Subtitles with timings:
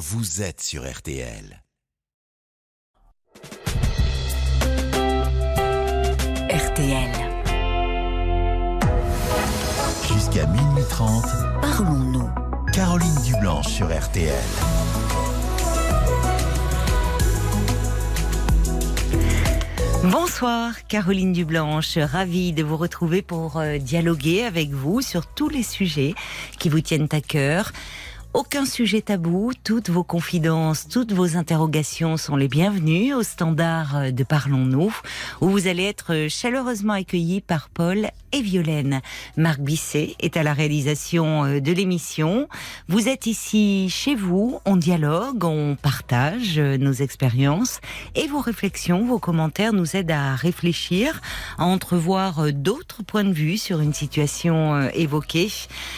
[0.00, 1.62] vous êtes sur RTL.
[6.48, 7.10] RTL.
[10.08, 11.24] Jusqu'à minuit 30,
[11.60, 12.30] Parlons-nous.
[12.72, 14.32] Caroline Dublanche sur RTL.
[20.04, 25.62] Bonsoir Caroline Dublanche, ravie de vous retrouver pour euh, dialoguer avec vous sur tous les
[25.62, 26.14] sujets
[26.58, 27.72] qui vous tiennent à cœur.
[28.32, 34.22] Aucun sujet tabou, toutes vos confidences, toutes vos interrogations sont les bienvenues au standard de
[34.22, 34.94] Parlons-nous,
[35.40, 39.00] où vous allez être chaleureusement accueillis par Paul et Violaine.
[39.36, 42.48] Marc Bisset est à la réalisation euh, de l'émission.
[42.88, 47.80] Vous êtes ici chez vous, on dialogue, on partage euh, nos expériences
[48.14, 51.20] et vos réflexions, vos commentaires nous aident à réfléchir,
[51.58, 55.50] à entrevoir d'autres points de vue sur une situation évoquée.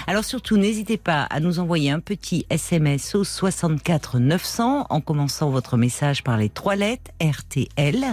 [0.06, 5.50] Alors surtout, n'hésitez pas à nous envoyer un petit SMS au 64 900 en commençant
[5.50, 8.04] votre message par les trois lettres RTL,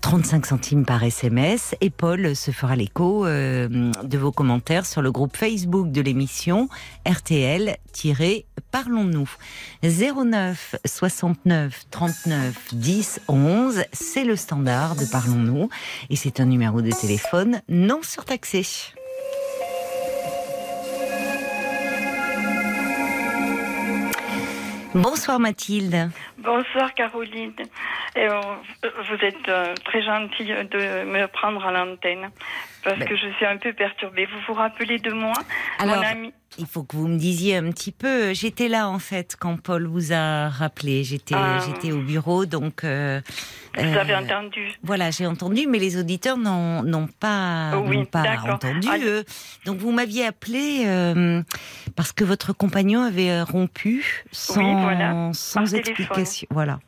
[0.00, 1.74] 35 centimes par SMS.
[1.80, 3.68] Et Paul se fera l'écho euh,
[4.02, 6.68] de vos commentaires sur le groupe Facebook de l'émission
[7.06, 9.30] RTL-Parlons-nous.
[9.82, 15.68] 09 69 39 10 11, c'est le standard de Parlons-nous
[16.08, 18.64] et c'est un numéro de téléphone non surtaxé.
[24.94, 26.10] Bonsoir Mathilde.
[26.38, 27.52] Bonsoir Caroline.
[28.16, 32.30] Vous êtes euh, très gentille de me prendre à l'antenne
[32.84, 34.26] parce Ben- que je suis un peu perturbée.
[34.26, 35.32] Vous vous rappelez de moi,
[35.78, 38.34] Alors, mon ami il faut que vous me disiez un petit peu.
[38.34, 41.04] J'étais là en fait quand Paul vous a rappelé.
[41.04, 41.60] J'étais, Ah.
[41.64, 42.82] j'étais au bureau, donc.
[42.82, 43.20] euh,
[43.76, 48.88] Vous euh, avez entendu Voilà, j'ai entendu, mais les auditeurs n'ont, pas, Oui, pas entendu.
[49.64, 51.40] Donc vous m'aviez appelé euh,
[51.94, 55.94] parce que votre compagnon avait euh, rompu sans, Oui, voilà, sans par téléphone.
[55.96, 56.48] explication.
[56.50, 56.80] Voilà,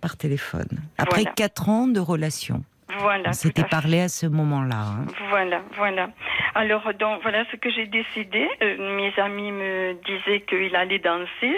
[0.00, 0.66] par téléphone.
[0.98, 1.34] Après Voilà.
[1.36, 2.64] quatre ans de relation.
[2.98, 3.32] Voilà.
[3.62, 3.68] Fait.
[3.68, 4.76] parlé à ce moment-là.
[4.76, 5.04] hein.
[5.28, 6.08] Voilà, voilà.
[6.54, 8.48] Alors, donc, voilà ce que j'ai décidé.
[8.62, 11.54] Euh, mes amis me disaient qu'il allait danser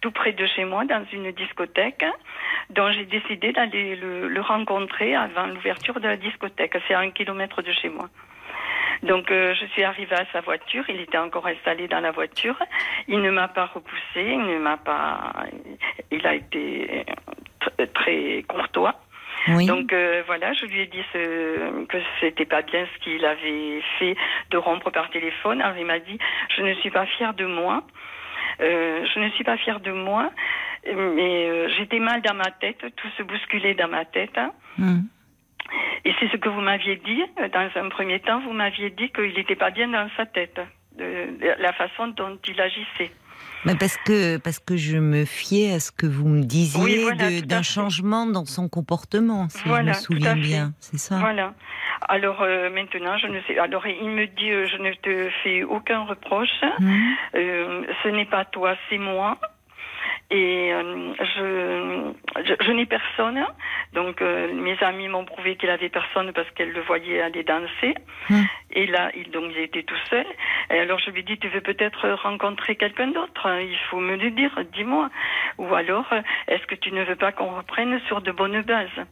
[0.00, 2.04] tout près de chez moi, dans une discothèque.
[2.70, 6.76] Donc, j'ai décidé d'aller le, le rencontrer avant l'ouverture de la discothèque.
[6.86, 8.08] C'est à un kilomètre de chez moi.
[9.02, 10.84] Donc, euh, je suis arrivée à sa voiture.
[10.88, 12.58] Il était encore installé dans la voiture.
[13.06, 14.16] Il ne m'a pas repoussé.
[14.16, 15.34] Il ne m'a pas.
[16.10, 17.04] Il a été
[17.60, 18.94] tr- très courtois.
[19.56, 19.66] Oui.
[19.66, 23.80] Donc euh, voilà, je lui ai dit ce, que c'était pas bien ce qu'il avait
[23.98, 24.16] fait
[24.50, 25.60] de rompre par téléphone.
[25.60, 26.18] Alors il m'a dit
[26.56, 27.84] je ne suis pas fière de moi.
[28.60, 30.32] Euh, je ne suis pas fière de moi,
[30.84, 34.38] mais euh, j'étais mal dans ma tête, tout se bousculait dans ma tête.
[34.80, 35.04] Hum.
[36.04, 37.22] Et c'est ce que vous m'aviez dit
[37.52, 38.40] dans un premier temps.
[38.40, 40.60] Vous m'aviez dit qu'il n'était pas bien dans sa tête,
[40.96, 43.12] de, de la façon dont il agissait.
[43.64, 47.02] Mais parce que parce que je me fiais à ce que vous me disiez Oui,
[47.02, 50.72] voilà, d'un changement dans son comportement, si Voilà, je me souviens bien.
[50.78, 51.18] C'est ça?
[51.18, 51.54] Voilà.
[52.08, 53.58] Alors euh, maintenant, je ne sais.
[53.58, 56.48] Alors il me dit, euh, je ne te fais aucun reproche.
[56.80, 57.14] Hum.
[57.34, 59.38] Euh, ce n'est pas toi, c'est moi.
[60.30, 62.12] Et euh, je,
[62.44, 63.42] je, je n'ai personne.
[63.94, 67.94] Donc euh, mes amis m'ont prouvé qu'il avait personne parce qu'elle le voyait aller danser.
[68.28, 68.42] Hmm.
[68.72, 70.26] Et là, il, donc il était tout seul.
[70.70, 73.48] Et alors je lui dis, tu veux peut-être rencontrer quelqu'un d'autre?
[73.62, 75.08] Il faut me le dire, dis-moi.
[75.56, 76.12] Ou alors,
[76.46, 79.06] est-ce que tu ne veux pas qu'on reprenne sur de bonnes bases?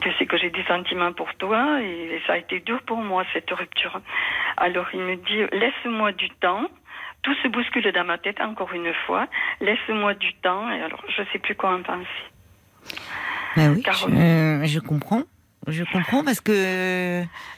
[0.00, 3.24] Tu sais que j'ai des sentiments pour toi et ça a été dur pour moi
[3.32, 4.00] cette rupture.
[4.56, 6.68] Alors il me dit laisse-moi du temps.
[7.22, 9.28] Tout se bouscule dans ma tête encore une fois.
[9.60, 12.06] Laisse-moi du temps et alors je sais plus quoi en penser.
[13.56, 14.62] Ben oui, Caroline.
[14.64, 15.22] je, je comprends.
[15.68, 16.52] Je comprends parce que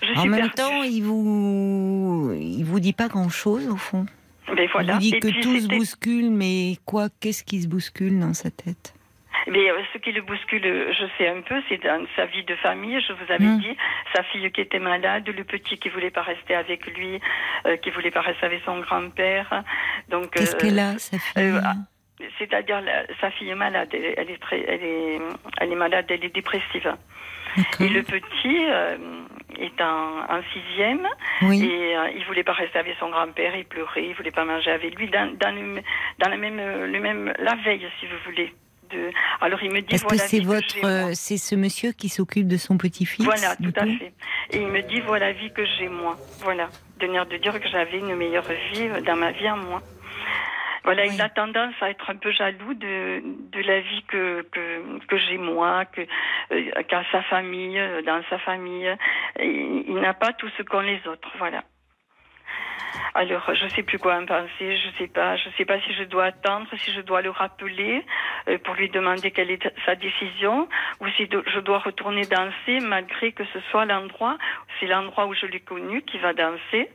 [0.02, 0.54] Je en même perdue.
[0.54, 4.04] temps, il vous il vous dit pas grand chose au fond.
[4.54, 4.92] Mais voilà.
[4.92, 8.34] Il vous dit Et que tout se bouscule, mais quoi Qu'est-ce qui se bouscule dans
[8.34, 8.94] sa tête?
[9.46, 12.54] Mais euh, ce qui le bouscule, je sais un peu, c'est dans sa vie de
[12.56, 12.98] famille.
[13.06, 13.60] Je vous avais Mm.
[13.60, 13.76] dit,
[14.14, 17.20] sa fille qui était malade, le petit qui voulait pas rester avec lui,
[17.66, 19.62] euh, qui voulait pas rester avec son grand-père.
[20.08, 21.74] Donc Qu'est-ce euh, qu'elle a, sa fille euh, ah,
[22.38, 25.18] C'est-à-dire la- sa fille est malade, elle, elle est très, elle est,
[25.60, 26.94] elle est malade, elle est dépressive.
[27.80, 28.96] Et le petit euh,
[29.60, 31.06] est en, en sixième
[31.42, 31.64] Oui.
[31.64, 34.72] et euh, il voulait pas rester avec son grand-père, il pleurait, il voulait pas manger
[34.72, 35.80] avec lui dans, dans, le,
[36.18, 38.52] dans la même, le même, la veille si vous voulez.
[38.94, 39.10] De,
[39.40, 42.56] alors il me dit Parce que c'est votre, euh, c'est ce monsieur qui s'occupe de
[42.56, 43.24] son petit-fils.
[43.24, 44.12] Voilà, tout à fait.
[44.52, 46.16] Et il me dit voilà la vie que j'ai moi.
[46.42, 46.68] Voilà,
[47.00, 49.82] de de dire que j'avais une meilleure vie euh, dans ma vie en moi.
[50.84, 51.14] Voilà, Oui.
[51.14, 55.16] il a tendance à être un peu jaloux de, de la vie que, que, que
[55.16, 56.02] j'ai moi, que
[56.52, 58.94] euh, sa famille, dans sa famille.
[59.38, 61.64] Et il n'a pas tout ce qu'ont les autres, voilà.
[63.16, 64.76] Alors, je sais plus quoi en penser.
[64.76, 65.36] Je sais pas.
[65.36, 68.04] Je sais pas si je dois attendre, si je dois le rappeler
[68.48, 70.68] euh, pour lui demander quelle est sa décision,
[71.00, 74.36] ou si je dois retourner danser malgré que ce soit l'endroit,
[74.80, 76.88] c'est l'endroit où je l'ai connu qui va danser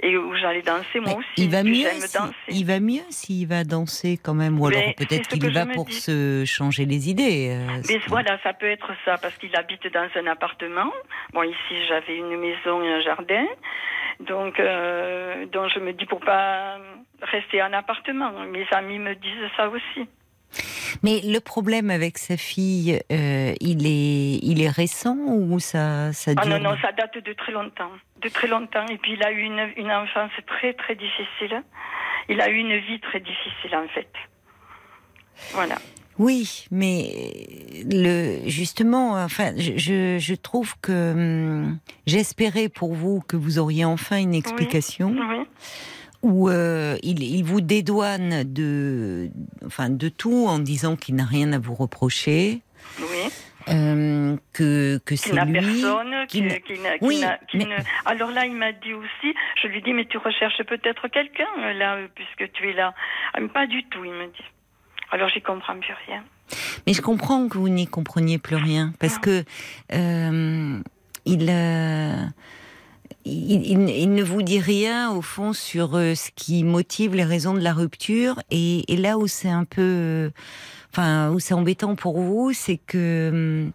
[0.00, 1.28] et où j'allais danser moi Mais aussi.
[1.38, 1.74] il va mieux.
[1.74, 2.18] si-
[2.60, 5.66] il va mieux s'il va danser quand même, ou alors Mais c'est peut-être qu'il va
[5.66, 5.92] pour dis.
[6.00, 7.48] se changer les idées.
[7.50, 10.92] euh, Mais c'est- voilà, ça peut être ça, parce qu'il habite dans un appartement.
[11.32, 13.46] Bon, ici, j'avais une maison et un jardin.
[14.20, 15.03] Donc, euh,
[15.52, 16.78] donc je me dis pour pas
[17.22, 18.32] rester en appartement.
[18.46, 20.08] Mes amis me disent ça aussi.
[21.02, 26.32] Mais le problème avec sa fille, euh, il est, il est récent ou ça, ça
[26.36, 27.90] Ah non, non, ça date de très longtemps.
[28.20, 28.86] De très longtemps.
[28.86, 31.62] Et puis, il a eu une, une enfance très, très difficile.
[32.28, 34.10] Il a eu une vie très difficile, en fait.
[35.52, 35.76] Voilà.
[36.18, 37.10] Oui, mais
[37.90, 44.34] le justement, enfin, je, trouve que hum, j'espérais pour vous que vous auriez enfin une
[44.34, 45.44] explication Oui.
[46.22, 49.28] où euh, il, il vous dédouane de,
[49.66, 52.60] enfin, de tout en disant qu'il n'a rien à vous reprocher,
[53.00, 53.28] Oui.
[53.68, 55.52] euh, que que c'est lui.
[55.52, 59.34] personne, qui n'a- qui Oui, n'a- qui mais- ne- Alors là, il m'a dit aussi,
[59.62, 62.94] je lui dis, mais tu recherches peut-être quelqu'un, euh, là, puisque tu es là.
[63.32, 64.44] Ah, mais pas du tout, il me dit.
[65.14, 66.24] Alors j'y comprends plus rien.
[66.86, 69.20] Mais je comprends que vous n'y compreniez plus rien parce Non.
[69.20, 69.44] que
[69.92, 70.80] euh,
[71.24, 72.24] il, euh,
[73.24, 77.24] il, il- il ne vous dit rien au fond sur euh, ce qui motive les
[77.24, 80.30] raisons de la rupture et, et là où c'est un peu,
[80.92, 83.66] enfin où c'est embêtant pour vous, c'est que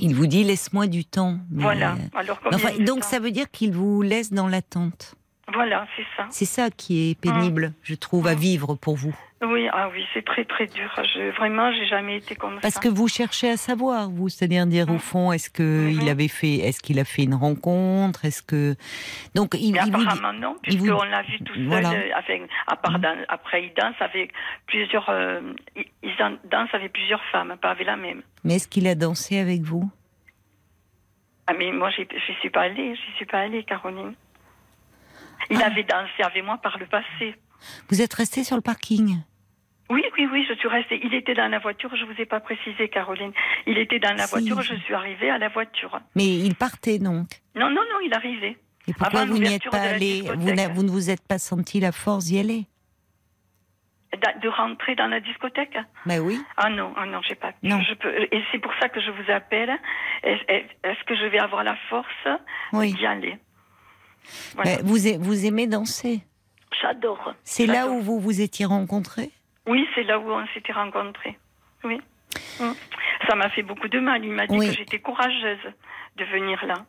[0.00, 1.38] il vous dit laisse-moi du temps.
[1.50, 1.96] Voilà.
[2.14, 5.14] Alors enfin, donc temps ça veut dire qu'il vous laisse dans l'attente.
[5.52, 6.26] Voilà, c'est ça.
[6.30, 9.16] C'est ça qui est pénible, je trouve, à vivre pour vous.
[9.40, 10.90] Oui, ah oui, c'est très très dur.
[11.14, 12.80] Je, vraiment, j'ai jamais été comme Parce ça.
[12.80, 14.98] que vous cherchez à savoir, vous, c'est-à-dire dire au Mhm.
[14.98, 16.00] fond, est-ce que Mhm.
[16.02, 18.74] il avait fait, est-ce qu'il a fait une rencontre, est-ce que
[19.36, 21.66] donc il, Mais il vous dit- apparemment non, il vous- puisqu'on l'a vu tout seul.
[21.66, 21.90] Voilà.
[21.92, 24.32] euh, avec- à part dans- après, il danse avec
[24.66, 25.08] plusieurs.
[25.08, 25.40] euh,
[25.76, 28.22] il, il dan- danse avec plusieurs femmes, pas avec la même.
[28.42, 29.88] mais est-ce qu'il a dansé avec vous?
[31.46, 32.06] Ah mais moi, j'y
[32.40, 34.14] suis pas allée, j'y suis pas allée, Caroline.
[35.50, 35.66] Il Ah.
[35.66, 37.34] avait dansé avec moi par le passé.
[37.88, 39.18] Vous êtes resté sur le parking
[39.90, 41.00] Oui, oui, oui, je suis restée.
[41.02, 43.32] Il était dans la voiture, je vous ai pas précisé, Caroline.
[43.66, 44.30] Il était dans la Si.
[44.30, 45.98] voiture, je suis arrivée à la voiture.
[46.14, 47.28] Mais il partait donc.
[47.54, 48.56] Non, non, non, il arrivait.
[48.86, 50.40] Et pourquoi Avant vous n'y êtes pas allé vous,
[50.74, 52.66] vous ne vous êtes pas senti la force d'y aller
[54.42, 56.40] De rentrer dans la discothèque Ben oui.
[56.56, 57.52] Ah non, ah non, j'ai pas.
[57.62, 57.80] Non.
[57.82, 59.70] Je peux, et c'est pour ça que je vous appelle.
[60.22, 62.28] Est- est- Est-ce que je vais avoir la force
[62.72, 62.94] Oui.
[62.94, 63.38] d'y aller
[64.54, 64.78] Voilà.
[64.82, 66.20] Vous, aimez danser.
[66.80, 67.34] J'adore.
[67.44, 69.30] C'est là où vous vous étiez rencontrés?
[69.66, 71.38] Oui, c'est là où on s'était rencontrés.
[71.84, 72.00] Oui.
[72.60, 72.72] Mm.
[73.28, 74.24] Ça m'a fait beaucoup de mal.
[74.24, 74.68] Il m'a dit Oui.
[74.68, 75.58] que j'étais courageuse
[76.16, 76.84] de venir là.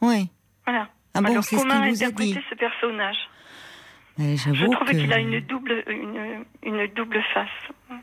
[0.00, 0.30] Oui.
[0.66, 0.88] Voilà.
[1.14, 3.16] Ah bon, Alors ce comment a interpréter dit ce personnage?
[4.18, 8.00] Je trouve qu'il a une double, une, une double face.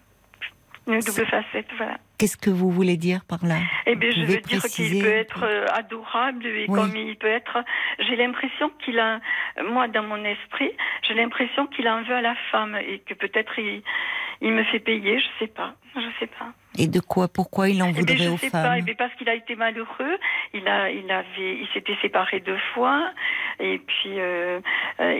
[0.93, 1.97] Une double facette, voilà.
[2.17, 3.55] qu'est-ce que vous voulez dire par là?
[3.85, 6.75] Eh bien, je veux dire qu'il peut être euh, adorable et Oui.
[6.79, 7.63] comme il peut être.
[7.99, 9.19] J'ai l'impression qu'il a,
[9.63, 10.71] moi, dans mon esprit,
[11.07, 13.81] j'ai l'impression qu'il en veut à la femme et que peut-être il,
[14.41, 15.19] il me fait payer.
[15.19, 15.73] Je sais pas.
[15.95, 16.53] Je sais pas.
[16.77, 18.77] Et de quoi Pourquoi il en Eh bien, voudrait je aux sais pas.
[18.77, 20.17] Eh bien, parce qu'il a été malheureux.
[20.53, 23.11] Il a, il avait, il s'était séparé deux fois.
[23.59, 24.61] Et puis, euh,
[25.01, 25.13] euh,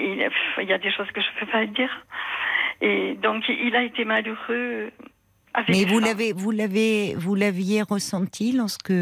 [0.60, 2.06] il, y a des choses que je peux pas dire.
[2.80, 4.92] Et donc, il a été malheureux.
[5.54, 8.94] Avec Mais vous l'avez, vous l'avez, vous l'aviez ressenti lorsque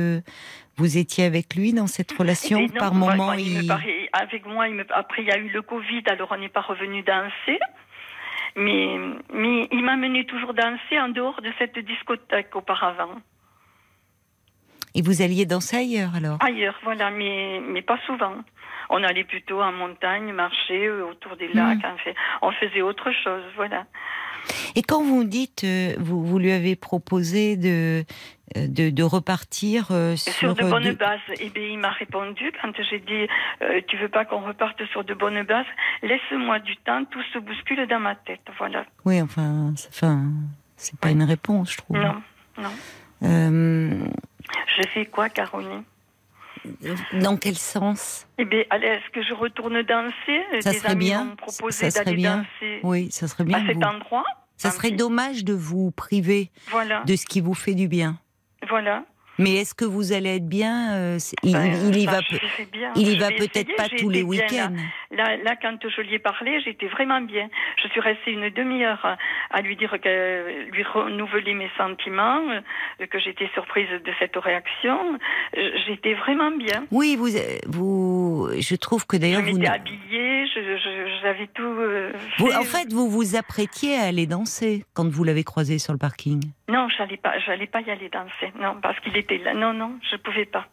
[0.77, 2.57] vous étiez avec lui dans cette relation.
[2.59, 5.21] Et non, Par moi, moment, moi, il me il- paraît- avec moi, il me, après
[5.21, 7.59] il y a eu le Covid, alors on n'est pas revenu danser.
[8.55, 8.97] Mais,
[9.31, 13.21] mais il m'a mené toujours danser en dehors de cette discothèque auparavant.
[14.95, 16.37] et vous alliez danser ailleurs alors?
[16.43, 18.33] Ailleurs, voilà, mais, mais pas souvent.
[18.89, 21.57] On allait plutôt en montagne, marcher euh, autour des Hmm.
[21.57, 23.85] lacs, on, fait- on faisait autre chose, voilà.
[24.75, 28.03] Et quand vous dites, euh, vous, vous lui avez proposé de
[28.57, 31.19] euh, de, de repartir euh, sur, sur de bonnes de- bases.
[31.39, 33.27] Et bien, il m'a répondu quand j'ai dit
[33.61, 35.65] euh, Tu veux pas qu'on reparte sur de bonnes bases?
[36.01, 38.41] Laisse-moi du temps, tout se bouscule dans ma tête.
[38.57, 38.85] Voilà.
[39.05, 40.23] Oui, enfin, c'est- enfin,
[40.77, 41.13] c'est pas Oui.
[41.13, 41.97] une réponse, je trouve.
[41.97, 42.15] Non,
[42.57, 42.71] non.
[43.21, 45.83] Je fais quoi, Caroline?
[47.21, 48.27] Dans quel sens?
[48.37, 50.43] Eh bien, est-ce que je retourne danser?
[50.61, 51.35] Ça Des serait amis bien.
[51.37, 52.37] proposé Ça serait bien.
[52.37, 53.63] danser Oui, ça serait bien.
[53.63, 54.25] à cet endroit.
[54.57, 58.19] Ça serait dommage de vous priver Voilà, de ce qui vous fait du bien.
[58.69, 59.03] voilà.
[59.39, 62.19] Mais est-ce que vous allez être bien euh, il, Ben, il y va,
[62.71, 62.91] bien.
[62.95, 64.73] il y peut-être pas tous les week-ends.
[65.11, 67.49] Là, là, quand je lui ai parlé, j'étais vraiment bien.
[67.81, 69.17] Je suis restée une demi-heure
[69.51, 75.17] à- lui dire que lui renouveler mes sentiments, euh, que j'étais surprise de cette réaction.
[75.57, 76.85] Euh, J'étais vraiment bien.
[76.91, 77.29] Oui, vous,
[77.67, 79.57] vous, je trouve que d'ailleurs vous.
[79.65, 80.45] habillée,
[81.21, 81.73] j'avais tout.
[82.37, 85.99] Vous, en fait, vous vous apprêtiez à aller danser quand vous l'avez croisé sur le
[85.99, 86.41] parking.
[86.69, 88.53] Non, j'allais pas, j'allais pas y aller danser.
[88.59, 89.53] Non, parce qu'il était là.
[89.53, 90.67] Non, non, je pouvais pas.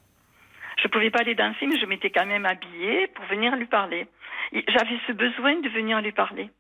[0.83, 4.07] Je pouvais pas aller danser, mais je m'étais quand même habillée pour venir lui parler.
[4.53, 6.50] J'avais ce besoin de venir lui parler.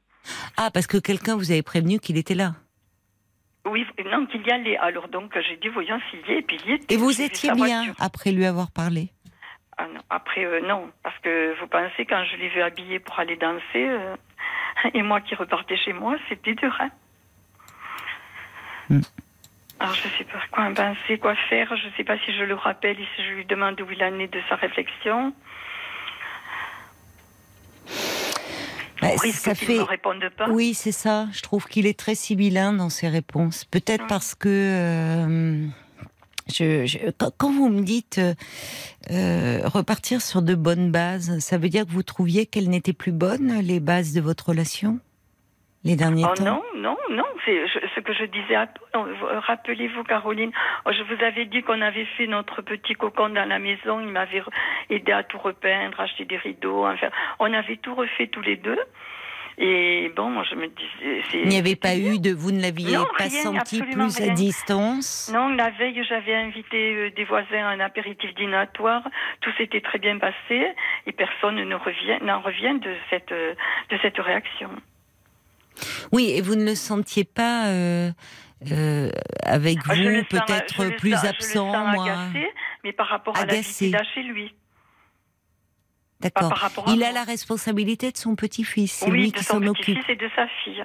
[0.56, 2.52] Ah, parce que quelqu'un vous avait prévenu qu'il était là.
[3.66, 4.78] Oui, non, qu'il y allait.
[4.78, 6.94] Alors donc, j'ai dit, voyons s'il y est, et puis il y était.
[6.94, 7.94] Et vous étiez bien voiture.
[7.98, 9.10] après lui avoir parlé?
[9.76, 13.18] Ah non, après, euh, non, parce que vous pensez, quand je l'ai vu habillée pour
[13.18, 14.16] aller danser, euh,
[14.94, 16.90] et moi qui repartais chez moi, c'était dur, hein.
[19.78, 21.68] Alors, je sais pas quoi en penser, quoi faire.
[21.76, 24.18] Je sais pas si je le rappelle et si je lui demande où il en
[24.18, 25.32] est de sa réflexion.
[29.02, 29.76] Bah, ça fait.
[29.78, 30.48] ne pas.
[30.48, 31.28] Oui, c'est ça.
[31.32, 33.64] Je trouve qu'il est très sibyllin dans ses réponses.
[33.66, 34.06] Peut-être Ouais.
[34.08, 35.66] parce que euh,
[36.50, 38.34] je, je- quand, quand vous me dites euh,
[39.10, 43.12] euh, repartir sur de bonnes bases, ça veut dire que vous trouviez qu'elles n'étaient plus
[43.12, 44.98] bonnes, les bases de votre relation,
[45.86, 46.44] les derniers Oh temps.
[46.44, 47.58] non, non, non, c'est
[47.94, 48.56] ce que je disais
[48.92, 50.50] Rappelez-vous, Caroline,
[50.84, 54.00] oh, je vous avais dit qu'on avait fait notre petit cocon dans la maison.
[54.00, 54.42] Il m'avait
[54.90, 56.86] aidé à tout repeindre, acheter des rideaux.
[56.86, 58.78] Enfin, on avait tout refait tous les deux.
[59.58, 61.22] Et bon, moi, je me disais.
[61.44, 62.14] Il n'y avait pas bien.
[62.14, 65.30] eu de, vous ne l'aviez pas rien, senti plus à distance.
[65.32, 69.02] Non, la veille, j'avais invité euh, des voisins à un apéritif dînatoire.
[69.40, 70.66] Tout s'était très bien passé
[71.06, 73.54] et personne ne revient, n'en revient de cette, euh,
[73.90, 74.68] de cette réaction.
[76.12, 78.10] Oui, et vous ne le sentiez pas euh,
[78.72, 79.10] euh,
[79.42, 82.04] avec Ah, je vous, je peut-être plus sens- je le absent, sens moi.
[82.04, 82.48] agacé,
[82.84, 83.94] mais par rapport à la vie Agacé.
[83.94, 84.54] a chez lui.
[86.20, 86.54] D'accord.
[86.88, 88.90] Il a la responsabilité de son petit-fils.
[88.92, 89.84] C'est oui, lui de qui s'en occupe.
[89.96, 90.84] petit-fils et de sa fille.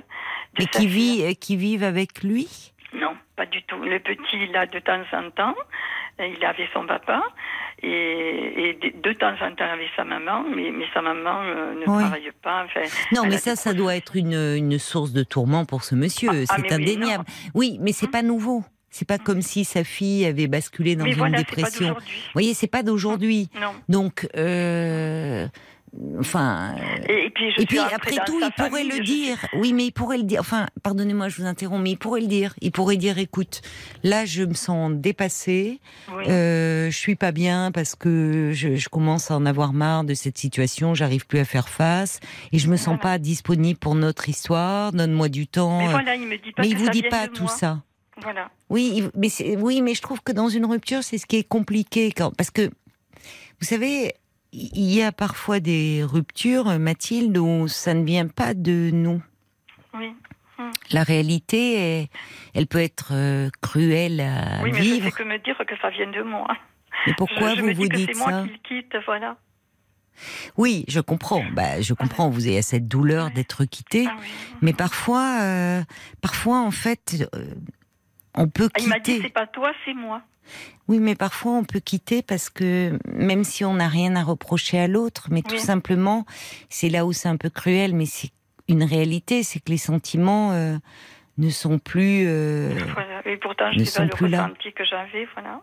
[0.58, 0.88] De Et sa qui fille.
[1.18, 2.74] vit, euh, qui vivent avec lui?
[2.94, 3.78] Non, pas du tout.
[3.78, 5.56] Le petit, il a de temps en temps,
[6.20, 7.24] il avec son papa,
[7.82, 11.74] et, et de, de temps en temps avec sa maman, mais, mais sa maman euh,
[11.74, 12.04] ne Oui.
[12.04, 12.66] travaille pas.
[12.66, 12.82] Enfin,
[13.14, 16.30] Non, mais ça, ça doit être une, une source de tourment pour ce monsieur.
[16.32, 17.24] Ah, ah, c'est indéniable.
[17.56, 18.12] Oui, mais c'est Hum.
[18.12, 18.64] pas nouveau.
[18.94, 21.94] C'est pas comme si sa fille avait basculé dans mais une voilà, dépression.
[21.94, 22.02] Vous
[22.34, 23.50] voyez, c'est pas d'aujourd'hui.
[23.62, 23.72] Non.
[23.88, 25.48] Donc, euh,
[26.20, 26.76] enfin.
[27.08, 29.38] Et, et puis, je Et puis suis après tout, il pourrait famille, le dire.
[29.54, 30.40] Oui, mais il pourrait le dire.
[30.40, 32.54] Enfin, pardonnez-moi, je vous interromps, mais il pourrait le dire.
[32.62, 33.62] Il pourrait dire, écoute,
[34.04, 35.80] là, je me sens dépassée.
[36.16, 36.24] Oui.
[36.28, 40.14] Euh, je suis pas bien parce que je, je commence à en avoir marre de
[40.14, 40.94] cette situation.
[40.96, 42.20] J'arrive plus à faire face
[42.52, 43.00] et je me sens Voilà.
[43.02, 44.92] pas disponible pour notre histoire.
[44.92, 45.80] Donne-moi du temps.
[45.80, 47.52] mais voilà, il me dit pas mais que il vous ça dit pas tout moi.
[47.52, 47.82] ça.
[48.22, 48.50] Voilà.
[48.70, 52.12] Oui, mais oui, mais je trouve que dans une rupture, c'est ce qui est compliqué
[52.12, 52.70] quand parce que
[53.60, 54.14] vous savez,
[54.54, 59.22] il y a parfois des ruptures, Mathilde, où ça ne vient pas de nous.
[59.94, 60.14] Oui.
[60.92, 62.10] La réalité, est-
[62.54, 65.06] elle peut être euh, cruelle à Oui, mais je vivre.
[65.06, 66.48] sais que me dire que ça vient de moi.
[67.08, 68.96] Mais pourquoi je, je vous me dis vous que dites c'est moi qui le quitte,
[69.06, 69.38] voilà.
[70.58, 71.44] Oui, je comprends.
[71.54, 72.30] Bah, je comprends.
[72.30, 74.28] Vous avez cette douleur d'être quitté, Ah oui.
[74.62, 75.82] mais parfois, euh,
[76.22, 77.46] parfois en fait, euh,
[78.36, 79.24] on peut Ah, il m'a dit quitter.
[79.28, 80.22] c'est pas toi, c'est moi.
[80.88, 84.80] Oui, mais parfois on peut quitter parce que même si on n'a rien à reprocher
[84.80, 86.26] à l'autre, mais tout simplement,
[86.70, 88.32] c'est là où c'est un peu cruel, mais c'est
[88.68, 90.78] une réalité, c'est que les sentiments euh,
[91.38, 92.26] ne sont plus.
[92.28, 93.22] euh, Voilà.
[93.26, 94.44] Et pourtant, je ne pas le plus là.
[94.46, 95.62] ressenti que j'avais, voilà.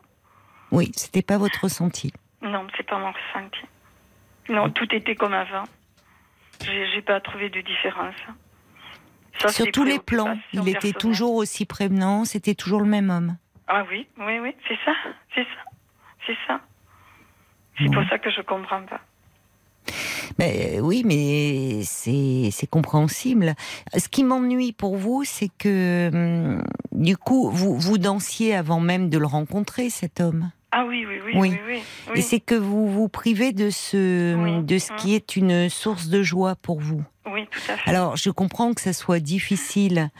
[0.71, 2.13] Oui, c'était pas votre ressenti.
[2.43, 3.61] Non, c'est pas mon ressenti.
[4.49, 5.65] Non, tout était comme avant.
[6.65, 8.15] J'ai pas trouvé de différence.
[9.41, 12.25] Ça, Sur tous les plans, il était toujours aussi prévenant.
[12.25, 13.37] C'était toujours le même homme.
[13.69, 14.93] Ah oui, oui, oui, c'est ça,
[15.35, 15.71] c'est ça,
[16.27, 16.61] c'est ça.
[17.79, 19.01] C'est pour ça que je comprends pas.
[20.39, 23.55] Mais, euh, oui, mais c'est c'est compréhensible.
[23.97, 29.11] Ce qui m'ennuie pour vous, c'est que hum, du coup, vous vous dansiez avant même
[29.11, 30.51] de le rencontrer, cet homme?
[30.81, 31.51] Ah oui, oui, oui, Oui.
[31.51, 31.83] oui, oui.
[32.13, 32.19] oui.
[32.19, 36.23] Et c'est que vous vous privez de ce de ce qui est une source de
[36.23, 37.03] joie pour vous.
[37.33, 37.91] Oui, tout à fait.
[37.91, 40.11] Alors, je comprends que ça soit difficile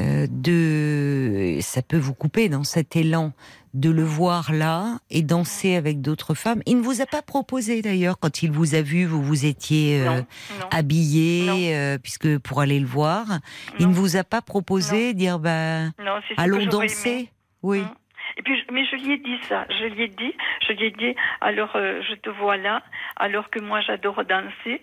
[0.00, 3.32] euh, de, ça peut vous couper dans cet élan
[3.74, 6.62] de le voir là et danser avec d'autres femmes.
[6.64, 10.00] Il ne vous a pas proposé d'ailleurs quand il vous a vu, vous vous étiez
[10.00, 10.22] euh,
[10.70, 13.40] habillé, euh, puisque pour aller le voir,
[13.80, 16.66] il ne vous a pas proposé dire bah non, ce que allons aimé.
[16.66, 17.30] danser.
[17.62, 17.80] Oui.
[17.80, 17.88] Mm.
[18.36, 19.66] Et puis, mais je lui ai dit ça.
[19.70, 20.34] Je lui ai dit,
[20.66, 22.82] je lui ai dit, alors euh, je te vois là,
[23.16, 24.80] alors que moi j'adore danser,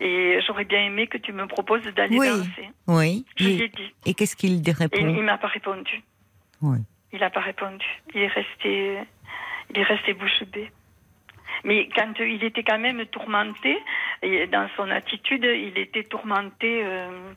[0.00, 2.28] et j'aurais bien aimé que tu me proposes d'aller Oui.
[2.28, 2.70] danser.
[2.86, 3.24] Oui.
[3.36, 3.94] Je lui Et, ai dit.
[4.06, 6.02] et qu'est-ce qu'il Et répond il m'a pas répondu.
[6.62, 6.78] Oui.
[7.12, 7.86] Il n'a pas répondu.
[8.14, 8.98] Il est resté,
[9.70, 10.70] il est resté bouche bée.
[11.64, 13.76] Mais quand euh, il était quand même tourmenté,
[14.22, 16.82] et dans son attitude, il était tourmenté.
[16.84, 17.32] euh,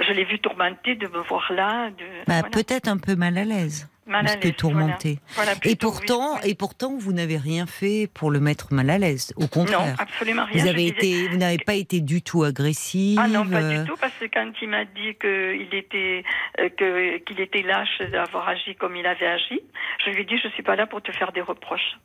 [0.00, 1.90] je l'ai vu tourmenté de me voir là.
[1.90, 2.48] De, Bah, voilà.
[2.50, 3.88] Peut-être un peu mal à l'aise.
[4.04, 5.18] Mal à l'aise, tourmenté.
[5.36, 6.50] Voilà, Et pourtant, oui.
[6.50, 9.32] et pourtant, vous n'avez rien fait pour le mettre mal à l'aise.
[9.36, 9.94] Au Non, contraire.
[9.98, 10.64] absolument rien.
[10.64, 13.18] Vous disais- n'avez pas été du tout agressive.
[13.22, 16.24] Ah non, pas euh, du tout, parce que quand il m'a dit qu'il était,
[16.60, 19.60] euh, que, qu'il était lâche d'avoir agi comme il avait agi,
[20.04, 21.96] je lui ai dit, je suis pas là pour te faire des reproches.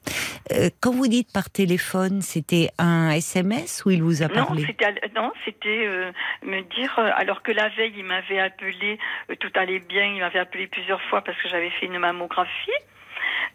[0.52, 4.66] euh, quand vous dites par téléphone, c'était un SMS ou il vous a Non, parlé?
[4.68, 4.86] c'était,
[5.16, 6.12] non, c'était euh,
[6.44, 9.00] me dire, euh, alors que la veille, il m'avait appelé,
[9.32, 12.80] euh, tout allait bien, il m'avait appelé plusieurs fois parce que j'avais fait une mammographie.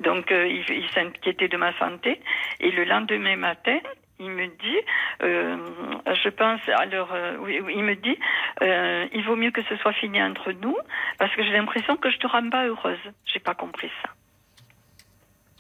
[0.01, 2.21] Donc, euh, il, il s'inquiétait de ma santé.
[2.61, 3.79] Et le lendemain matin,
[4.19, 4.81] il me dit,
[5.23, 5.57] euh,
[6.23, 8.19] je pense, alors, euh, oui, oui, il me dit,
[8.63, 10.77] euh, il vaut mieux que ce soit fini entre nous
[11.19, 12.99] parce que j'ai l'impression que je te rends pas heureuse.
[13.27, 14.11] J'ai pas compris ça.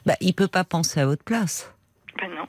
[0.06, 1.74] bah, Il peut pas penser à votre place.
[2.20, 2.46] Ben non.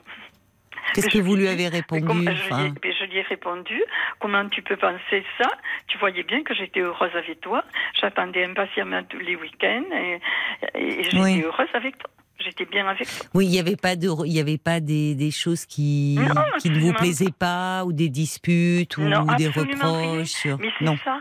[0.92, 3.82] Qu'est-ce que vous lui avez répondu enfin, je répondu,
[4.20, 5.48] comment tu peux penser ça?
[5.88, 7.64] Tu voyais bien que j'étais heureuse avec toi.
[8.00, 10.20] J'attendais impatiemment tous les week-ends et,
[10.74, 11.42] et j'étais Oui.
[11.42, 12.10] heureuse avec toi.
[12.40, 13.26] J'étais bien avec toi.
[13.34, 16.42] Oui, il n'y avait pas de, il y avait pas des, des choses qui, Non,
[16.58, 19.52] qui ne vous plaisaient pas ou des disputes ou Non, des rien.
[19.54, 20.44] reproches.
[20.46, 20.96] Mais Non.
[21.04, 21.20] ça.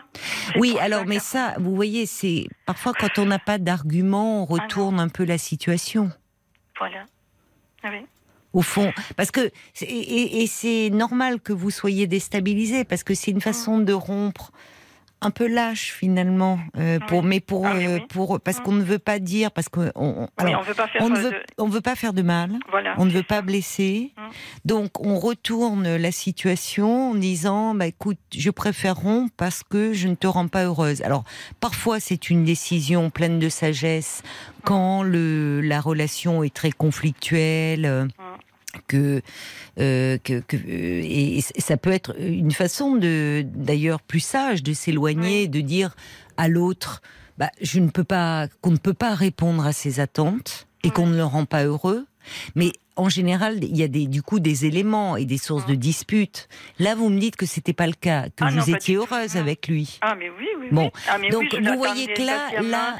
[0.55, 4.55] Oui, alors, ça mais ça, vous voyez, c'est parfois quand on n'a pas d'argument, on
[4.57, 6.09] Ah retourne un peu la situation.
[6.79, 7.03] Voilà.
[7.83, 8.05] Oui.
[8.53, 13.15] Au fond, parce que c'est- et, et c'est normal que vous soyez déstabilisé parce que
[13.15, 14.51] c'est une façon de rompre
[15.25, 17.27] un peu lâche finalement euh, pour Oui.
[17.27, 18.05] mais pour Ah, euh, oui.
[18.09, 18.63] pour parce Mm.
[18.63, 21.09] qu'on ne veut pas dire parce qu'on on, Oui, alors, on veut pas faire on
[21.09, 22.95] ne euh, veut de- on veut pas faire de mal Voilà.
[22.97, 24.13] on ne veut pas blesser.
[24.17, 24.21] Mm.
[24.65, 30.07] Donc on retourne la situation en disant bah écoute, je préfère rompre parce que je
[30.07, 31.01] ne te rends pas heureuse.
[31.03, 31.23] Alors
[31.59, 34.21] parfois c'est une décision pleine de sagesse
[34.63, 38.07] quand le la relation est très conflictuelle.
[38.75, 39.21] Euh, Que,
[39.79, 44.73] euh, que, que euh, et ça peut être une façon de d'ailleurs plus sage de
[44.73, 45.95] s'éloigner, de dire
[46.37, 47.01] à l'autre
[47.37, 51.07] bah, je ne peux pas qu'on ne peut pas répondre à ses attentes et qu'on
[51.07, 52.05] ne le rend pas heureux.
[52.55, 55.75] Mais en général, il y a des, du coup des éléments et des sources de
[55.75, 56.47] disputes.
[56.79, 59.67] Là, vous me dites que c'était pas le cas, que Ah vous étiez heureuse avec
[59.67, 59.97] lui.
[60.01, 60.67] Ah mais oui, oui.
[60.71, 60.91] Bon.
[61.09, 62.97] Ah, mais Donc oui, vous voyez que là, là.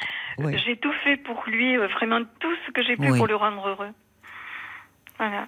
[0.65, 3.17] J'ai tout fait pour lui, euh, vraiment tout ce que j'ai pu Oui.
[3.17, 3.91] pour le rendre heureux.
[5.19, 5.47] Voilà.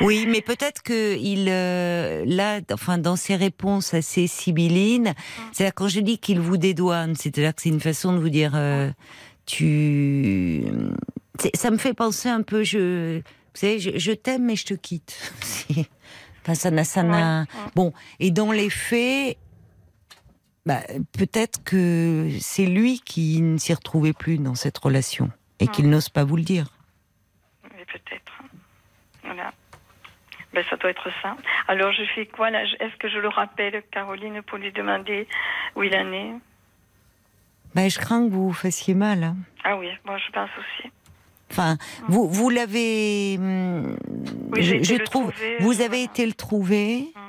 [0.00, 5.14] Oui, mais peut-être que il euh, là, enfin dans ses réponses assez sibyllines,
[5.52, 8.52] c'est-à-dire quand je dis qu'il vous dédouane, c'est-à-dire que c'est une façon de vous dire
[8.54, 8.90] euh,
[9.46, 10.64] tu,
[11.38, 13.22] c'est- ça me fait penser un peu, je, vous
[13.54, 15.16] savez, je, je t'aime mais je te quitte.
[16.44, 17.46] Enfin, ça n'a, ça n'a.
[17.76, 19.38] Bon, et dans les faits.
[20.66, 20.80] Bah,
[21.12, 26.08] peut-être que c'est lui qui ne s'y retrouvait plus dans cette relation et qu'il n'ose
[26.08, 26.66] pas vous le dire.
[27.64, 28.31] Mais peut-être.
[29.34, 29.52] Voilà.
[30.52, 31.34] Ben, ça doit être ça.
[31.68, 32.62] Alors, je fais quoi là?
[32.64, 35.26] Est-ce que je le rappelle, Caroline, pour lui demander
[35.76, 36.32] où il en est?
[37.74, 39.24] Bah, je crains que vous vous fassiez mal.
[39.24, 39.36] hein.
[39.64, 40.90] Ah oui, moi je pense aussi.
[41.50, 41.76] Enfin,
[42.08, 43.36] vous, vous l'avez.
[43.38, 43.96] hum,
[44.52, 45.30] Oui, je, je trouve.
[45.32, 45.84] trouver, vous voilà.
[45.86, 47.12] avez été le trouver.
[47.16, 47.21] Hum.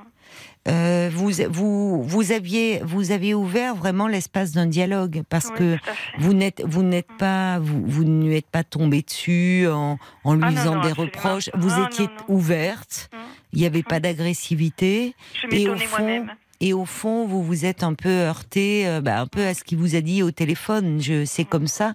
[0.67, 5.78] Euh, vous, vous, vous aviez, vous aviez ouvert vraiment l'espace d'un dialogue parce Oui, que
[6.19, 10.36] vous n'êtes, vous n'êtes pas, vous, vous ne lui êtes pas tombé dessus en, en
[10.36, 11.49] lui Ah faisant non, des reproches.
[11.54, 13.10] Vous Ah, étiez non, ouverte.
[13.13, 13.19] Hum.
[13.52, 15.15] Il n'y avait pas d'agressivité.
[15.52, 16.26] Et au fond,
[16.60, 19.63] et au fond, vous vous êtes un peu heurté, euh, bah, un peu à ce
[19.65, 21.02] qu'il vous a dit au téléphone.
[21.02, 21.93] Je c'est comme ça.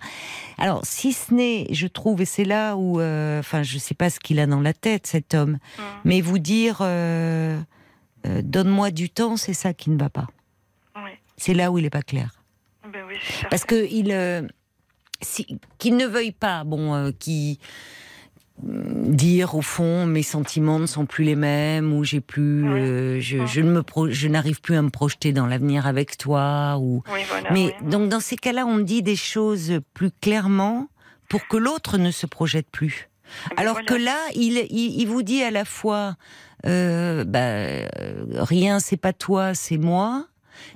[0.58, 4.10] Alors, si ce n'est, je trouve, et c'est là où, euh, enfin, je sais pas
[4.10, 5.58] ce qu'il a dans la tête, cet homme,
[6.04, 7.58] mais vous dire, euh,
[8.26, 10.26] euh, donne-moi du temps, c'est ça qui ne va pas.
[10.96, 11.10] Oui.
[11.36, 12.30] C'est là où il est pas clair.
[12.92, 13.16] Ben oui.
[13.50, 14.42] Parce que il, euh,
[15.22, 17.58] si, qu'il ne veuille pas, bon, euh, qui
[18.60, 22.80] dire au fond mes sentiments ne sont plus les mêmes ou j'ai plus Oui.
[22.80, 23.46] euh, je, Mm.
[23.46, 27.04] je ne me pro- je n'arrive plus à me projeter dans l'avenir avec toi ou
[27.12, 27.52] Oui, voilà.
[27.52, 27.88] mais oui.
[27.90, 30.88] donc dans ces cas-là on dit des choses plus clairement
[31.28, 33.08] pour que l'autre ne se projette plus
[33.44, 33.86] Ah ben alors voilà.
[33.86, 36.16] que là il, il, il vous dit à la fois
[36.66, 37.88] euh, bah,
[38.44, 40.26] rien c'est pas toi c'est moi.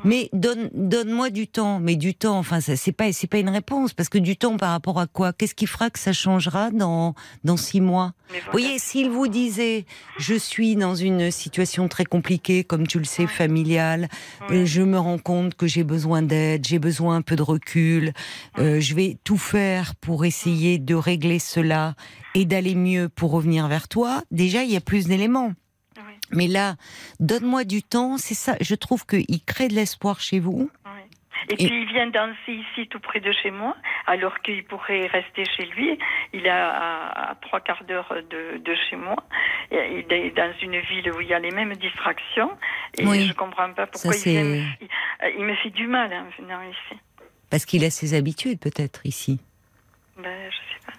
[0.05, 1.81] Mais donne donne-moi du temps.
[1.81, 3.93] Mais du temps enfin ça c'est pas c'est pas une réponse.
[3.93, 5.33] Parce que du temps par rapport à quoi?
[5.33, 8.13] Qu'est-ce qui fera que ça changera dans dans six mois?
[8.29, 8.45] Voilà.
[8.45, 9.85] vous voyez, s'il vous disait,
[10.19, 14.09] je suis dans une situation très compliquée, comme tu le sais, familiale,
[14.49, 14.59] Oui.
[14.59, 18.13] euh, je me rends compte que j'ai besoin d'aide, j'ai besoin un peu de recul,
[18.61, 21.95] euh, je vais tout faire pour essayer de régler cela
[22.37, 25.53] et d'aller mieux pour revenir vers toi, déjà, il y a plus d'éléments.
[26.33, 26.75] Mais là,
[27.21, 30.71] donne-moi du temps, c'est ça, je trouve qu'il crée de l'espoir chez vous.
[31.51, 35.09] Et, Et- puis il vient danser ici tout près de chez moi, alors qu'il pourrait
[35.09, 35.99] rester chez lui.
[36.33, 39.17] Il est à, trois quarts d'heure de, de chez moi.
[39.73, 42.51] Et il est dans une ville où il y a les mêmes distractions.
[42.97, 43.27] Et Oui.
[43.27, 44.45] je comprends pas pourquoi Ça, il vient.
[44.45, 44.89] me- c'est-
[45.35, 47.01] Il, il me fait du mal en venant ici.
[47.51, 49.41] Parce qu'il a ses habitudes peut-être ici.
[50.17, 50.93] Ben, je sais pas.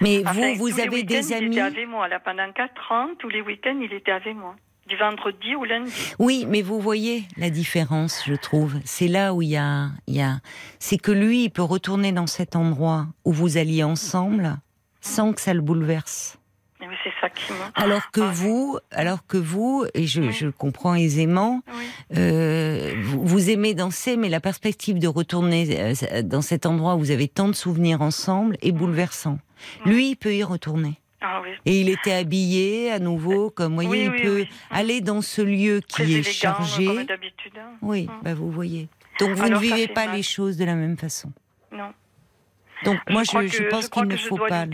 [0.00, 1.46] Mais Enfin, vous, vous avez des Il amis.
[1.56, 2.08] était avec moi.
[2.08, 4.54] Là, pendant 4 ans, tous les week-ends, il était avec moi.
[4.88, 5.92] Du vendredi au lundi.
[6.18, 8.76] Oui, mais vous voyez la différence, je trouve.
[8.86, 10.38] C'est là où il y a, il y a,
[10.78, 14.56] c'est que lui, il peut retourner dans cet endroit où vous alliez ensemble
[15.02, 16.38] sans que ça le bouleverse.
[16.80, 17.70] Mais c'est ça qui m'a.
[17.74, 20.32] Alors que Ah, vous, alors que vous, et je, Oui.
[20.32, 21.84] je comprends aisément, Oui.
[22.16, 27.00] euh, vous, vous aimez danser, mais la perspective de retourner euh, dans cet endroit où
[27.00, 29.38] vous avez tant de souvenirs ensemble est bouleversant.
[29.84, 31.00] Lui, il peut y retourner.
[31.20, 31.48] Ah oui.
[31.66, 35.80] Et il était habillé à nouveau, comme vous voyez, il peut aller dans ce lieu
[35.80, 36.86] qui Très est élégant, chargé.
[36.86, 37.52] comme d'habitude.
[37.58, 37.72] hein.
[37.82, 38.20] Oui, Mm.
[38.22, 38.88] bah vous voyez.
[39.18, 40.14] Donc vous Alors, ne vivez pas mal.
[40.16, 41.32] les choses de la même façon.
[41.72, 41.92] Non.
[42.84, 44.66] Donc moi, je, je pense qu'il ne faut je dois pas.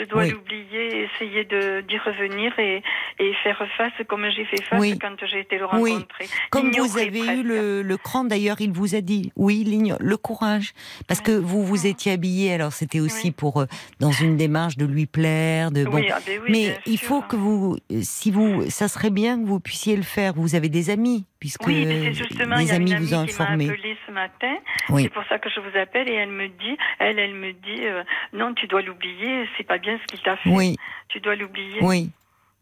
[0.00, 0.30] Je dois Oui.
[0.30, 2.82] l'oublier, essayer d'y revenir et,
[3.18, 4.98] et faire face comme j'ai fait face Oui.
[4.98, 5.92] quand j'ai été le Oui.
[5.92, 6.26] rencontrer.
[6.50, 9.64] Comme vous avez eu le, le cran, d'ailleurs, il vous a dit, oui,
[10.00, 10.72] le courage,
[11.06, 12.54] parce que vous vous étiez habillé.
[12.54, 13.30] Alors c'était aussi Oui.
[13.32, 13.66] pour euh,
[13.98, 15.96] dans une démarche de lui plaire, de bon.
[15.96, 17.08] Oui, ah ben oui, Mais il sûr.
[17.08, 20.32] faut que vous, euh, si vous, ça serait bien que vous puissiez le faire.
[20.34, 23.14] Vous avez des amis, puisque Oui, mais justement, il y des a une amis vous
[23.14, 23.68] ont informé.
[23.68, 24.54] appelé ce matin.
[24.88, 25.02] Oui.
[25.02, 27.82] C'est pour ça que je vous appelle et elle me dit, elle, elle me dit,
[27.84, 30.50] euh, non, tu dois l'oublier, c'est pas bien ce qu'il t'a fait.
[30.50, 30.76] Oui,
[31.08, 31.78] Tu dois l'oublier.
[31.82, 32.10] oui,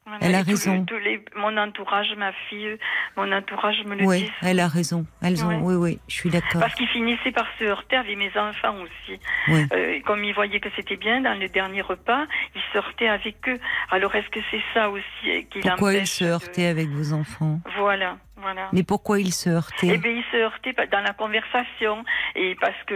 [0.07, 0.85] Voilà, elle a raison.
[0.87, 2.79] tous les, mon entourage, ma fille,
[3.17, 4.33] mon entourage me le oui, dit.
[4.43, 5.05] elle a raison.
[5.23, 6.61] Elles ont, oui, oui, je suis d'accord.
[6.63, 9.21] Parce qu'ils finissaient par se heurter avec mes enfants aussi.
[9.49, 9.67] Oui.
[9.73, 13.37] Euh, comme ils voyaient que c'était bien dans le dernier repas, ils se heurtaient avec
[13.49, 13.59] eux.
[13.91, 16.89] Alors est-ce que c'est ça aussi euh, qui Pourquoi il l'empêche se de- heurtait avec
[16.89, 17.61] vos enfants?
[17.77, 18.69] Voilà, voilà.
[18.73, 22.05] Mais pourquoi il se Eh heurtait bien, ils se heurtaient pa- dans la conversation
[22.37, 22.95] et parce que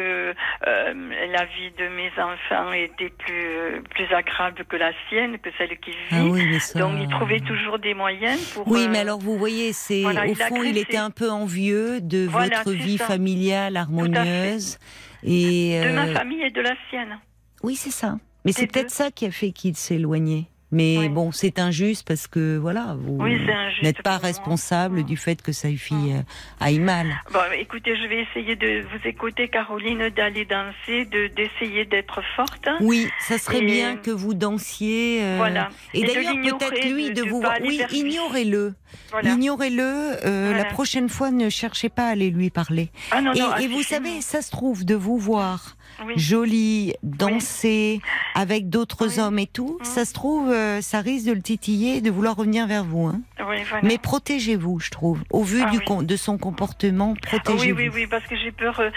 [0.67, 0.95] euh,
[1.33, 5.91] la vie de mes enfants était plus plus agréable que la sienne, que celle qui
[5.91, 5.97] vit.
[6.13, 6.79] Ah oui, mais ça.
[6.79, 8.67] Donc, ils trouvaient toujours des moyens pour.
[8.69, 11.11] Oui, euh, mais alors vous voyez, c'est voilà, au il a fond, il était un
[11.11, 13.07] peu envieux de Voilà, votre vie ça.
[13.07, 14.79] familiale harmonieuse.
[15.25, 17.19] Et de ma euh, famille et de la sienne.
[17.63, 18.17] oui, c'est ça.
[18.45, 20.47] Mais c'est peut-être ça qui a fait qu'il s'éloignait.
[20.75, 21.09] Mais Oui.
[21.11, 23.39] bon, c'est injuste parce que voilà, vous Oui,
[23.83, 26.23] n'êtes pas responsable du fait que sa fille euh,
[26.61, 27.09] aille mal.
[27.31, 32.69] Bon, écoutez, je vais essayer de vous écouter, Caroline, d'aller danser, de d'essayer d'être forte.
[32.81, 35.21] Oui, ça serait Et- bien que vous dansiez.
[35.23, 35.69] euh, Voilà.
[35.93, 38.75] Et, d'ailleurs, peut-être lui de- de, vous Oui, ignorez-le.
[39.11, 39.31] Voilà.
[39.31, 39.83] Ignorez-le.
[39.83, 40.65] euh, Voilà.
[40.65, 42.91] La prochaine fois, ne cherchez pas à aller lui parler.
[43.11, 45.77] Ah non, et non, et vous savez, ça se trouve de vous voir
[46.07, 46.15] Oui.
[46.17, 48.01] jolie, danser
[48.35, 49.21] avec d'autres Oui.
[49.21, 49.85] hommes et tout, Mm.
[49.85, 53.07] ça se trouve, euh, ça risque de le titiller, et de vouloir revenir vers vous.
[53.07, 53.21] hein.
[53.39, 53.63] Voilà.
[53.83, 55.21] Mais protégez-vous, je trouve.
[55.31, 57.79] Au vu Ah du de son comportement, Ah Oui, protégez-vous.
[57.79, 58.91] oui, oui, parce que j'ai peur euh,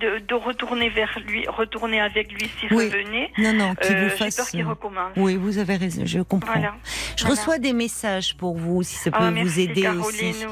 [0.00, 3.30] de, de retourner vers lui, retourner avec lui s'il revenait.
[3.38, 4.36] Non, non, qu'il Euh, vous j'ai fasse.
[4.36, 5.12] peur qu'il euh, recommence.
[5.16, 6.52] Oui, vous avez raison, je comprends.
[6.52, 6.74] Voilà.
[7.16, 7.36] Je Voilà.
[7.40, 10.44] reçois des messages pour vous, si ça peut Ah, vous merci, aider Caroline, aussi.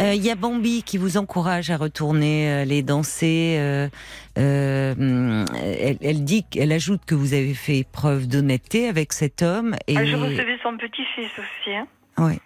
[0.00, 3.88] Euh, Il y a Bambi qui vous encourage à retourner les danser.
[4.36, 9.74] Euh, elle, elle dit, elle ajoute que vous avez fait preuve d'honnêteté avec cet homme.
[9.86, 11.74] Et Ah, je recevais son petit-fils aussi.
[11.74, 11.86] Hein.
[12.18, 12.38] Ouais.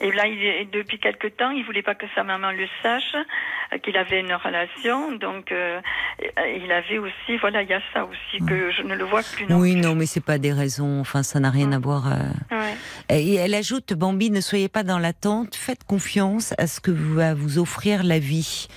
[0.00, 3.14] Et là, il est, depuis quelque temps, il voulait pas que sa maman le sache,
[3.72, 5.12] euh, qu'il avait une relation.
[5.16, 5.80] Donc, euh,
[6.56, 9.46] il avait aussi, voilà, il y a ça aussi que je ne le vois plus.
[9.46, 9.80] Non oui, plus.
[9.80, 11.00] non, mais c'est pas des raisons.
[11.00, 12.06] Enfin, ça n'a rien à voir.
[12.12, 12.56] euh.
[12.56, 12.74] Ouais.
[13.10, 15.56] Et elle ajoute, Bambi, ne soyez pas dans l'attente.
[15.56, 18.68] Faites confiance à ce que va vous offrir la vie.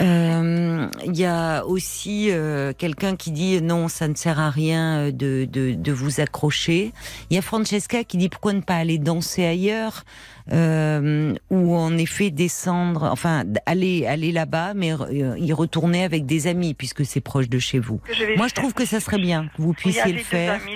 [0.00, 5.10] Euh, Il y a aussi euh, quelqu'un qui dit non, ça ne sert à rien
[5.10, 6.92] de, de, de vous accrocher.
[7.30, 10.04] Il y a Francesca qui dit pourquoi ne pas aller danser ailleurs?
[10.50, 16.46] Euh, ou en effet descendre, enfin aller aller là-bas, mais euh, y retourner avec des
[16.46, 18.00] amis puisque c'est proche de chez vous.
[18.36, 20.72] Moi, je trouve que ça serait bien que vous puissiez le faire amis,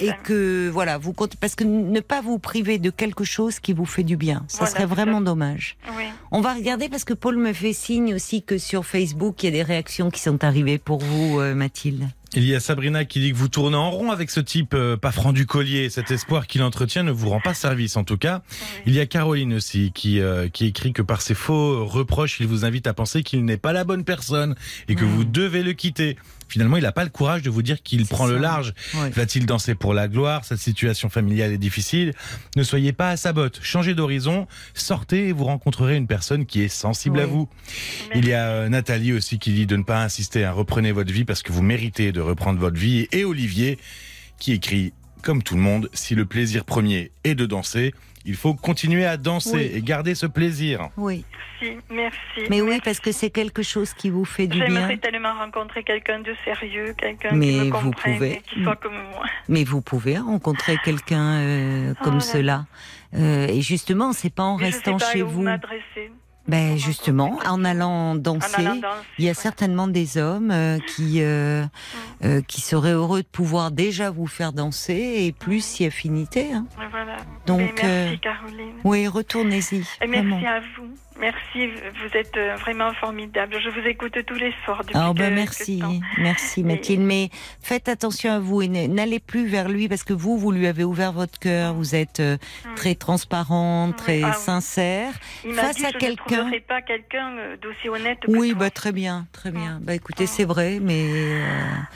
[0.00, 0.18] et amis.
[0.24, 3.86] que voilà, vous comptez parce que ne pas vous priver de quelque chose qui vous
[3.86, 5.76] fait du bien, ça Voilà, serait vraiment dommage.
[5.96, 6.04] Oui.
[6.30, 9.48] On va regarder parce que Paul me fait signe aussi que sur Facebook, il y
[9.48, 12.08] a des réactions qui sont arrivées pour vous, euh, Mathilde.
[12.36, 14.96] Il y a Sabrina qui dit que vous tournez en rond avec ce type euh,
[14.96, 15.90] pas franc du collier.
[15.90, 18.42] Cet espoir qu'il entretient ne vous rend pas service en tout cas.
[18.86, 22.46] Il y a Caroline aussi qui, euh, qui écrit que par ses faux reproches, il
[22.46, 24.54] vous invite à penser qu'il n'est pas la bonne personne
[24.88, 26.16] et que vous devez le quitter.
[26.50, 28.74] Finalement, il n'a pas le courage de vous dire qu'il prend le large.
[28.94, 29.10] Ouais.
[29.10, 30.44] Va-t-il danser pour la gloire?
[30.44, 32.12] Cette situation familiale est difficile.
[32.56, 33.60] Ne soyez pas à sa botte.
[33.62, 37.48] Changez d'horizon, sortez et vous rencontrerez une personne qui est sensible à vous.
[38.16, 40.44] Il y a euh, Nathalie aussi qui dit de ne pas insister.
[40.44, 40.50] hein.
[40.52, 43.06] Reprenez votre vie parce que vous méritez de reprendre votre vie.
[43.12, 43.78] Et Olivier
[44.40, 47.94] qui écrit, comme tout le monde, si le plaisir premier est de danser,
[48.30, 49.70] il faut continuer à danser Oui.
[49.74, 50.88] et garder ce plaisir.
[50.96, 51.24] Oui,
[51.60, 52.40] Merci, merci.
[52.48, 54.66] mais oui, parce que c'est quelque chose qui vous fait du bien.
[54.68, 58.32] J'aimerais tellement rencontrer quelqu'un de sérieux, quelqu'un qui me vous comprenne pouvez.
[58.36, 59.24] et qui soit comme moi.
[59.48, 62.20] Mais vous pouvez rencontrer quelqu'un euh, Ah, comme là.
[62.20, 62.66] cela.
[63.14, 65.42] Euh, et justement, c'est pas en je restant sais pas chez où vous.
[66.50, 69.34] Ben justement, en allant En danser, allant danser, il y a ouais.
[69.34, 71.64] certainement des hommes euh, qui euh,
[72.24, 76.52] euh, qui seraient heureux de pouvoir déjà vous faire danser et plus si affinité.
[76.52, 76.66] Hein.
[76.90, 77.16] Voilà.
[77.46, 78.72] Donc, Mais merci Caroline.
[78.82, 79.84] Oui, retournez-y.
[80.06, 80.90] Merci à vous.
[81.20, 83.56] Merci, vous êtes euh, vraiment formidable.
[83.62, 85.82] Je vous écoute tous les soirs depuis Ah ben quelques merci,
[86.18, 87.02] merci Et- Mathilde.
[87.02, 87.28] Mais
[87.62, 90.82] faites attention à vous et n'allez plus vers lui parce que vous, vous lui avez
[90.82, 91.74] ouvert votre cœur.
[91.74, 92.38] Vous êtes euh,
[92.74, 94.42] très transparente, très Ah oui.
[94.42, 95.12] sincère.
[95.44, 98.54] Il m'a face dit à je ne quelqu'un- pas quelqu'un euh, d'aussi honnête que Oui,
[98.54, 99.78] bah très bien, très bien.
[99.82, 101.44] Bah écoutez, c'est vrai, mais euh,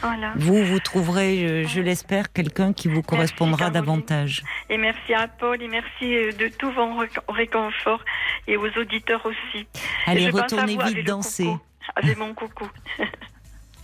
[0.02, 0.32] Voilà.
[0.37, 4.42] vous, vous trouverez, je, je l'espère, quelqu'un qui vous correspondra davantage.
[4.68, 8.04] Et merci à Paul et merci de tout vos ré- réconfort
[8.46, 9.66] et aux auditeurs aussi.
[10.07, 11.44] Allez, retournez vite danser.
[11.44, 11.61] coucou,
[11.96, 12.68] Avec mon coucou.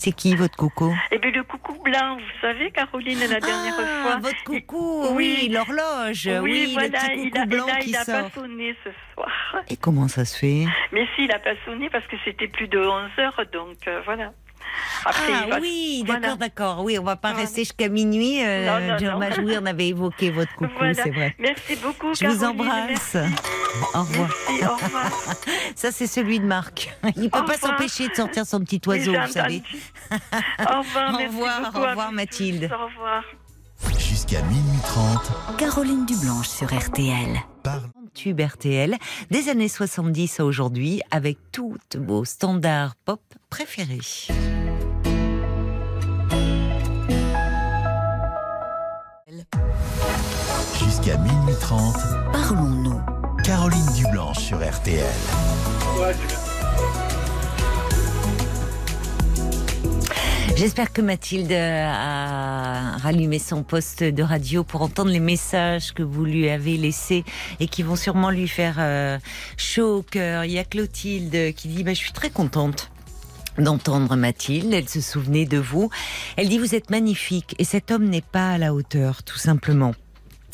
[0.00, 0.94] C'est qui votre coco?
[1.10, 4.16] Et bien le coucou blanc, vous savez Caroline la dernière ah, fois.
[4.16, 5.40] votre coucou, oui.
[5.42, 8.04] oui, l'horloge, oui, oui, le voilà, petit il coucou a, blanc là, qui il a
[8.04, 8.22] sort.
[8.22, 9.56] pas sonné ce soir.
[9.68, 10.64] Et comment ça se fait?
[10.92, 14.00] Mais si, il n'a pas sonné parce que c'était plus de 11 heures, donc euh,
[14.06, 14.32] voilà.
[15.04, 16.20] Après, Ah va- oui, voilà.
[16.20, 16.84] d'accord, d'accord.
[16.84, 17.44] Oui, on va pas Voilà.
[17.44, 18.42] rester jusqu'à minuit.
[18.44, 19.18] Euh, Non, non, John non.
[19.18, 20.94] Majouir, on avait évoqué votre coucou, Voilà.
[20.94, 21.34] c'est vrai.
[21.38, 23.14] Merci beaucoup, Je vous embrasse.
[23.14, 23.34] Merci,
[23.94, 24.28] Au revoir.
[24.48, 25.10] merci, au revoir.
[25.74, 26.90] Ça, c'est celui de Marc.
[27.16, 29.62] Il peut Au pas s'empêcher de sortir son petit Oui, oiseau, vous savez.
[30.10, 32.68] Au revoir, Au merci revoir, beaucoup au à revoir, vous Mathilde.
[32.68, 32.74] tous.
[32.74, 33.22] Au revoir.
[33.98, 37.40] Jusqu'à minuit 30, Caroline Dublanche sur RTL.
[37.62, 37.80] par
[38.12, 38.96] Tube RTL,
[39.30, 44.00] des années 70 à aujourd'hui, avec tous vos standards pop préférés.
[51.00, 51.96] Jusqu'à minuit 30,
[52.32, 53.00] Parlons-nous.
[53.44, 55.04] Caroline Dublanche sur RTL.
[60.56, 66.24] J'espère que Mathilde a rallumé son poste de radio pour entendre les messages que vous
[66.24, 67.24] lui avez laissés
[67.60, 69.18] et qui vont sûrement lui faire euh,
[69.56, 70.44] chaud au cœur.
[70.44, 72.90] Il y a Clotilde qui dit bah, Je suis très contente
[73.58, 74.72] d'entendre Mathilde.
[74.72, 75.88] Elle se souvenait de vous.
[76.36, 79.94] Elle dit Vous êtes magnifique et cet homme n'est pas à la hauteur, tout simplement.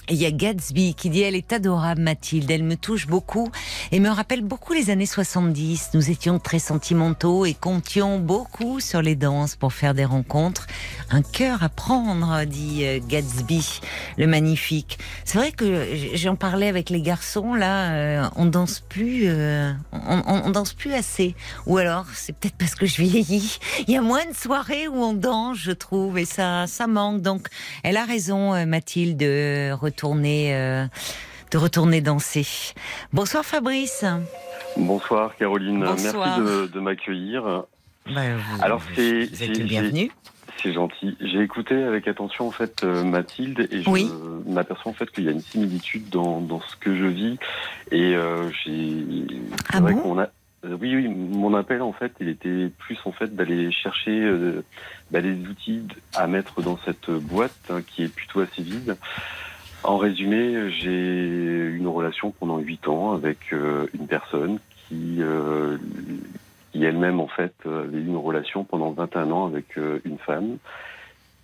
[0.09, 3.51] Et il y a Gatsby qui dit elle est adorable Mathilde, elle me touche beaucoup
[3.91, 5.91] et me rappelle beaucoup les années 70.
[5.95, 10.69] Nous étions très sentimentaux et comptions beaucoup sur les danses pour faire des rencontres.
[11.11, 13.81] Un cœur à prendre, dit euh, Gatsby,
[14.17, 14.99] le magnifique.
[15.25, 20.51] C'est vrai que j'en parlais avec les garçons là, euh, on danse plus, euh, on,
[20.51, 21.35] danse plus assez.
[21.67, 23.59] Ou alors c'est peut-être parce que je vieillis.
[23.89, 27.23] Il y a moins de soirées où on danse, je trouve, et ça, ça manque.
[27.23, 27.49] Donc
[27.83, 30.85] elle a raison, Mathilde, de retourner, euh,
[31.53, 32.47] de retourner danser.
[33.15, 34.05] Bonsoir Fabrice.
[34.77, 36.39] Bonsoir Caroline, Bonsoir.
[36.39, 37.43] merci de, de m'accueillir.
[38.15, 40.11] Bah, vous- Alors, c'est- vous êtes c'est- le bienvenu.
[40.63, 41.17] C'est gentil.
[41.21, 44.11] J'ai écouté avec attention en fait euh, Mathilde et je Oui.
[44.47, 47.39] m'aperçois en fait qu'il y a une similitude dans, dans ce que je vis
[47.91, 49.03] et euh, j'ai.
[49.29, 50.01] c'est Ah vrai bon?
[50.01, 50.29] qu'on a-
[50.65, 54.63] Oui, oui, mon appel en fait, il était plus en fait d'aller chercher euh,
[55.11, 55.83] bah, des outils
[56.15, 58.97] à mettre dans cette boîte hein, qui est plutôt assez vide.
[59.87, 65.79] En résumé, j'ai une relation pendant huit ans avec euh, une personne qui, euh,
[66.73, 70.59] qui elle-même en fait avait eu une relation pendant 21 ans avec euh, une femme.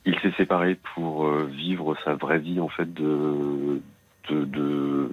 [0.04, 3.80] Il s'est séparé pour vivre sa vraie vie en fait de
[4.28, 5.10] de, de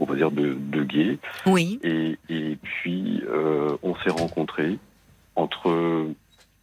[0.00, 1.18] on va dire de, de gay.
[1.46, 1.78] Oui.
[1.84, 4.78] Et, et puis, euh, on s'est rencontrés
[5.36, 5.70] entre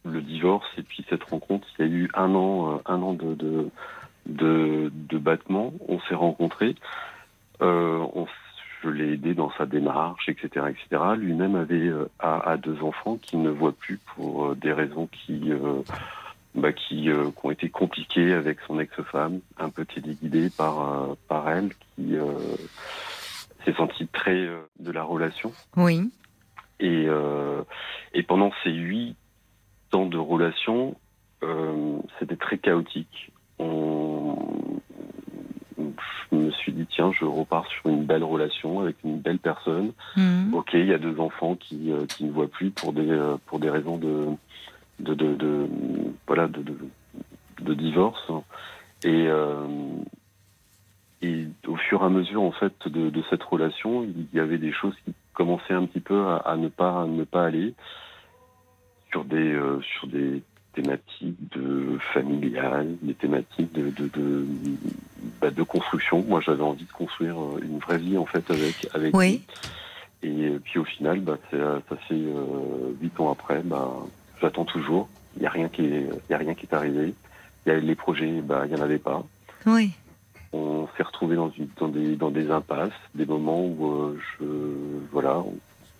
[0.04, 1.66] le divorce et puis cette rencontre.
[1.78, 3.68] Il y a eu un an, un an de, de,
[4.26, 5.72] de, de battement.
[5.88, 6.74] On s'est rencontrés.
[7.60, 8.26] Euh, on,
[8.82, 11.02] je l'ai aidé dans sa démarche, etc., etc.
[11.16, 15.08] Lui-même avait euh, a, a deux enfants qu'il ne voit plus pour euh, des raisons
[15.12, 15.82] qui, euh,
[16.54, 21.14] bah, qui, euh, qui ont été compliquées avec son ex-femme, un peu téléguidée par, euh,
[21.28, 22.32] par elle, qui euh,
[23.64, 25.52] s'est sentie très euh, de la relation.
[25.76, 26.10] Oui.
[26.80, 27.62] Et, euh,
[28.12, 29.16] et pendant ces huit
[29.92, 30.96] ans de relation,
[31.44, 33.31] euh, c'était très chaotique.
[33.62, 34.36] On,
[36.30, 39.92] je me suis dit, tiens, je repars sur une belle relation avec une belle personne.
[40.16, 40.54] Mhm.
[40.54, 43.36] Ok, il y a deux enfants qui, euh, qui ne voient plus pour des, euh,
[43.46, 44.26] pour des raisons de,
[45.00, 45.68] de, de, de-
[46.26, 48.30] voilà, de, divorce.
[49.04, 49.66] Et, euh,
[51.22, 54.58] et au fur et à mesure, en fait, de, de cette relation, il y avait
[54.58, 57.74] des choses qui commençaient un petit peu à, à ne pas, à ne pas aller
[59.10, 60.42] sur des, euh, sur des
[60.74, 64.46] thématiques de familiales, des thématiques de, de, de,
[65.40, 66.24] bah, de construction.
[66.26, 69.42] Moi, j'avais envie de construire euh, une vraie vie, en fait, avec, avec Oui.
[70.22, 70.30] lui.
[70.30, 73.90] Et puis au final, bah, c'est, euh, ça fait euh, huit ans après, bah,
[74.40, 75.08] j'attends toujours.
[75.36, 77.14] Il n'y a rien qui est, y a rien qui est arrivé.
[77.66, 79.24] Y a les projets, bah, il y en avait pas.
[79.66, 79.90] Oui.
[80.52, 84.44] on s'est retrouvé dans, une, dans, des, dans des impasses, des moments où euh, je,
[85.12, 85.42] voilà,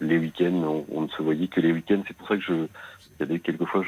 [0.03, 2.03] les week-ends, on, ne se voyait que les week-ends.
[2.07, 3.83] C'est pour ça que je, il y avait quelquefois,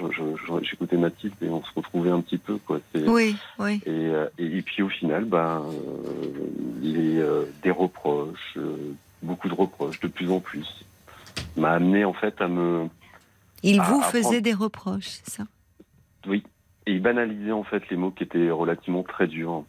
[0.63, 2.81] j'écoutais Mathilde et on se retrouvait un petit peu, quoi.
[2.95, 3.81] Oui, oui.
[3.87, 5.63] Et, et, puis au final, ben,
[6.81, 7.23] les,
[7.63, 8.59] des reproches,
[9.23, 10.85] beaucoup de reproches, de plus en plus,
[11.57, 12.89] m'a amené en fait à me.
[13.63, 15.45] Il vous faisait des reproches, c'est ça?
[16.27, 16.45] Oui,
[16.87, 19.65] et il banalisait en fait les mots qui étaient relativement très durs.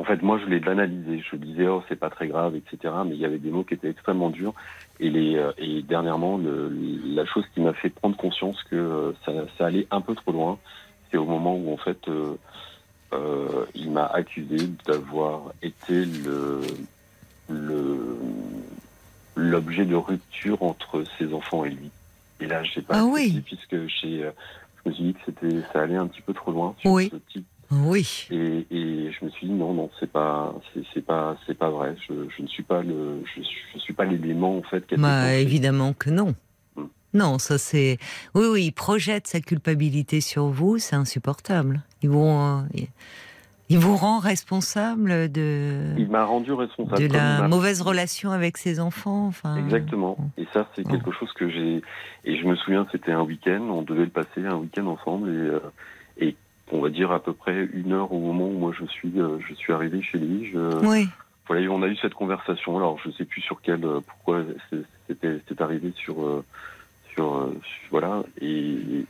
[0.00, 1.22] En fait, moi, je les banalisais.
[1.30, 2.94] Je disais, oh, c'est pas très grave, etc.
[3.04, 4.54] Mais il y avait des mots qui étaient extrêmement durs.
[4.98, 6.72] Et, les, euh, et dernièrement, le,
[7.04, 10.32] la chose qui m'a fait prendre conscience que euh, ça, ça, allait un peu trop
[10.32, 10.58] loin,
[11.10, 12.34] c'est au moment où, en fait, euh,
[13.12, 16.62] euh il m'a accusé d'avoir été le,
[17.50, 18.16] le,
[19.36, 21.90] l'objet de rupture entre ses enfants et lui.
[22.40, 23.42] Et là, je sais pas, ah oui.
[23.44, 24.30] puisque j'ai
[24.82, 27.10] je me suis dit que c'était, ça allait un petit peu trop loin sur oui.
[27.12, 27.46] ce type.
[27.70, 28.26] Oui.
[28.30, 30.54] Et, et, je me suis dit non, non, c'est pas,
[30.92, 31.94] c'est, pas, c'est pas vrai.
[32.08, 33.42] Je, je, ne suis pas le, je,
[33.74, 34.84] je suis pas l'élément en fait.
[34.98, 36.34] Bah, évidemment que non.
[36.76, 36.86] Hmm.
[37.14, 37.98] Non, ça c'est.
[38.34, 41.82] Oui, oui, il projette sa culpabilité sur vous, c'est insupportable.
[42.02, 42.64] Ils vont.
[43.70, 45.94] Il vous rend responsable de.
[45.96, 49.28] Il m'a rendu responsable de la mauvaise relation avec ses enfants.
[49.28, 49.54] Enfin.
[49.58, 50.16] Exactement.
[50.36, 51.80] Et ça, c'est quelque chose que j'ai.
[52.24, 53.62] Et je me souviens, c'était un week-end.
[53.70, 55.99] On devait le passer un week-end ensemble et, euh, et
[56.72, 59.38] on va dire à peu près une heure au moment où moi je suis euh,
[59.48, 60.50] je suis arrivé chez lui.
[60.52, 60.86] Je...
[60.86, 61.08] Oui.
[61.46, 62.76] Voilà, on a eu cette conversation.
[62.76, 64.44] Alors, je sais plus sur quel, euh, pourquoi
[65.08, 66.44] c'était, arrivé sur
[67.12, 69.04] sur, euh, voilà, et,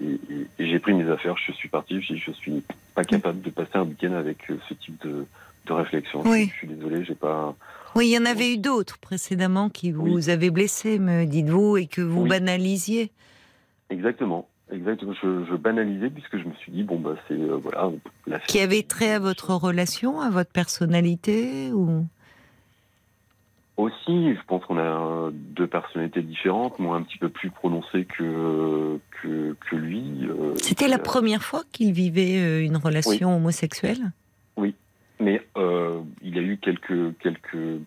[0.58, 2.62] j'ai pris mes affaires, je suis parti, je, je suis
[2.94, 5.26] pas capable de passer un week-end avec ce type de,
[5.66, 6.22] de réflexion.
[6.24, 6.50] Oui.
[6.52, 7.54] Je, suis désolé, j'ai pas.
[7.94, 11.86] Oui, il y en avait eu d'autres précédemment qui vous avaient blessé, me dites-vous, et
[11.86, 13.10] que vous banalisiez.
[13.90, 14.48] Exactement.
[14.72, 17.90] Exactement, je, je, banalisais puisque je me suis dit bon bah c'est euh, voilà.
[18.46, 22.06] qui avait trait à votre relation, à votre personnalité ou?
[23.80, 28.98] Aussi, je pense qu'on a deux personnalités différentes, moi un petit peu plus prononcées que,
[29.22, 30.04] que, que lui.
[30.28, 34.12] Euh, C'était la première fois qu'il vivait euh, une relation homosexuelle?
[34.58, 34.74] Oui,
[35.18, 37.80] mais euh, il a eu quelques, quelques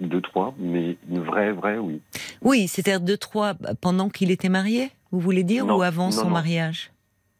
[0.00, 2.00] deux, trois, mais une vraie, vraie, oui.
[2.42, 6.90] Oui, c'était deux, trois pendant qu'il était marié, vous voulez dire, ou avant son mariage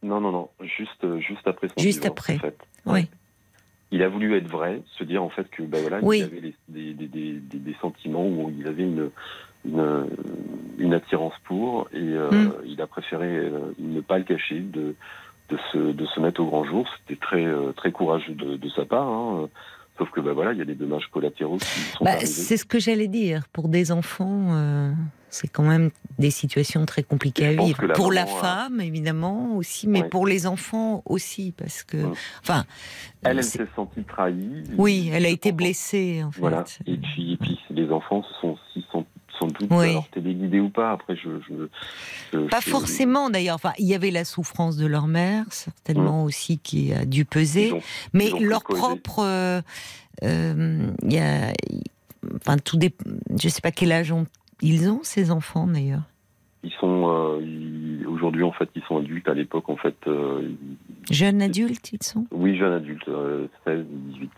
[0.03, 2.59] Non, non, non, juste, juste après son Juste après, en fait.
[2.87, 3.09] oui
[3.91, 6.93] il a voulu être vrai, se dire en fait que ben voilà, il avait des,
[6.93, 9.11] des, des, des, sentiments où il avait une,
[9.65, 10.07] une,
[10.79, 12.53] une attirance pour, et euh, mm.
[12.67, 14.95] il a préféré euh, ne pas le cacher, de,
[15.49, 16.87] de, se, de se mettre au grand jour.
[16.99, 19.09] C'était très, euh, très courageux de, de sa part.
[19.09, 19.49] Hein.
[19.97, 22.65] Sauf que ben voilà, il y a des dommages collatéraux qui sont bah, C'est ce
[22.65, 23.49] que j'allais dire.
[23.53, 24.55] Pour des enfants,
[25.31, 27.87] c'est quand même des situations très compliquées à vivre.
[27.95, 31.99] Pour la femme, évidemment, aussi, mais pour les enfants aussi, parce que.
[32.43, 32.65] Enfin.
[33.23, 34.65] Elle, elle s'est sentie trahie.
[34.77, 36.41] Oui, elle a été blessée, en fait.
[36.41, 36.65] Voilà.
[36.87, 38.85] Et puis, et puis les enfants se sont aussi
[39.39, 39.91] sans doute oui.
[39.91, 40.93] alors ou pas.
[40.93, 41.29] Après, je.
[42.33, 43.55] je, pas forcément d'ailleurs.
[43.55, 46.27] Enfin, il y avait la souffrance de leur mère, certainement mm.
[46.27, 47.73] aussi, qui a dû peser.
[48.13, 49.21] mais leur propre.
[49.21, 49.61] Euh,
[50.25, 51.53] euh, il y a.
[52.37, 52.95] Enfin, tout des.
[53.39, 54.27] Je sais pas quel âge ont
[54.61, 56.03] ils ont ces enfants d'ailleurs
[56.63, 59.29] Ils sont euh, aujourd'hui en fait ils sont adultes.
[59.29, 59.97] À l'époque en fait.
[60.07, 60.51] Euh,
[61.11, 62.27] jeunes adultes ils sont?
[62.31, 64.31] Oui jeunes adultes, 16 euh, et 18.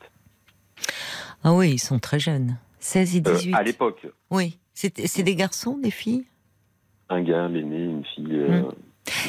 [1.44, 3.54] Ah oui ils sont très jeunes, 16 et 18.
[3.54, 4.06] à l'époque.
[4.30, 6.26] Oui, c'est des garçons, des filles?
[7.08, 8.38] Un gars, l'aîné, une fille.
[8.38, 8.70] Hmm.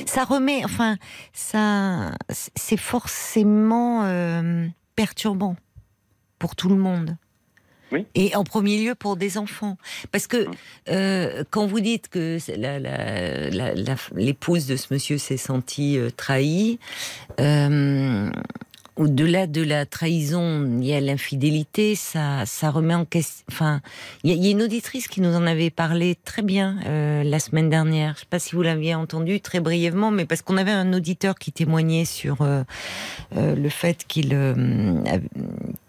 [0.06, 0.98] Ça remet, enfin,
[1.34, 4.06] ça, c'est forcément
[4.96, 5.56] perturbant
[6.38, 7.18] pour tout le monde.
[8.16, 9.78] Et en premier lieu pour des enfants.
[10.12, 10.54] Parce que hum.
[10.90, 12.38] euh, quand vous dites que
[14.16, 16.80] l'épouse de ce monsieur s'est sentie euh, trahie,
[17.40, 18.30] euh,
[19.02, 23.46] au-delà de la trahison, il y a l'infidélité, ça, ça remet en question.
[23.52, 23.82] Enfin,
[24.24, 28.14] il y, a une auditrice qui nous en avait parlé très bien la semaine dernière.
[28.14, 30.94] Je ne sais pas si vous l'aviez entendu très brièvement, mais parce qu'on avait un
[30.94, 32.46] auditeur qui témoignait sur
[33.36, 34.36] le fait qu'il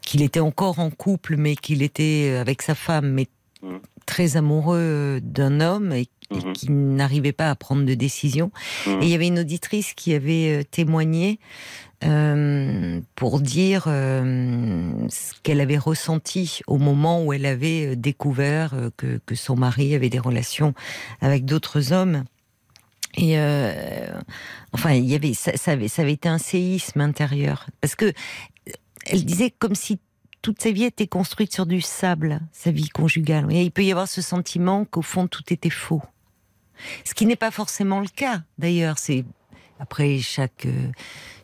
[0.02, 3.28] qu'il était encore en couple, mais qu'il était euh, avec sa femme, mais
[3.62, 3.76] mmh.
[4.04, 6.52] très amoureux euh, d'un homme et, mmh.
[6.52, 8.50] qui n'arrivait pas à prendre de décision.
[8.86, 8.90] Mmh.
[8.90, 11.38] Et il y avait une auditrice qui avait euh, témoigné
[13.14, 19.54] pour dire ce qu'elle avait ressenti au moment où elle avait découvert que, que, son
[19.54, 20.74] mari avait des relations
[21.20, 22.24] avec d'autres hommes.
[23.16, 23.36] Et
[24.72, 28.12] enfin, il y avait ça, ça, avait ça avait été un séisme intérieur parce que
[29.06, 30.00] elle disait comme si
[30.42, 33.46] toute sa vie était construite sur du sable, sa vie conjugale.
[33.50, 36.02] Et il peut y avoir ce sentiment qu'au fond tout était faux.
[37.04, 38.98] Ce qui n'est pas forcément le cas, d'ailleurs.
[38.98, 39.24] C'est
[39.78, 40.88] après chaque euh,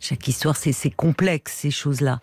[0.00, 2.20] chaque histoire, c'est complexe ces choses-là.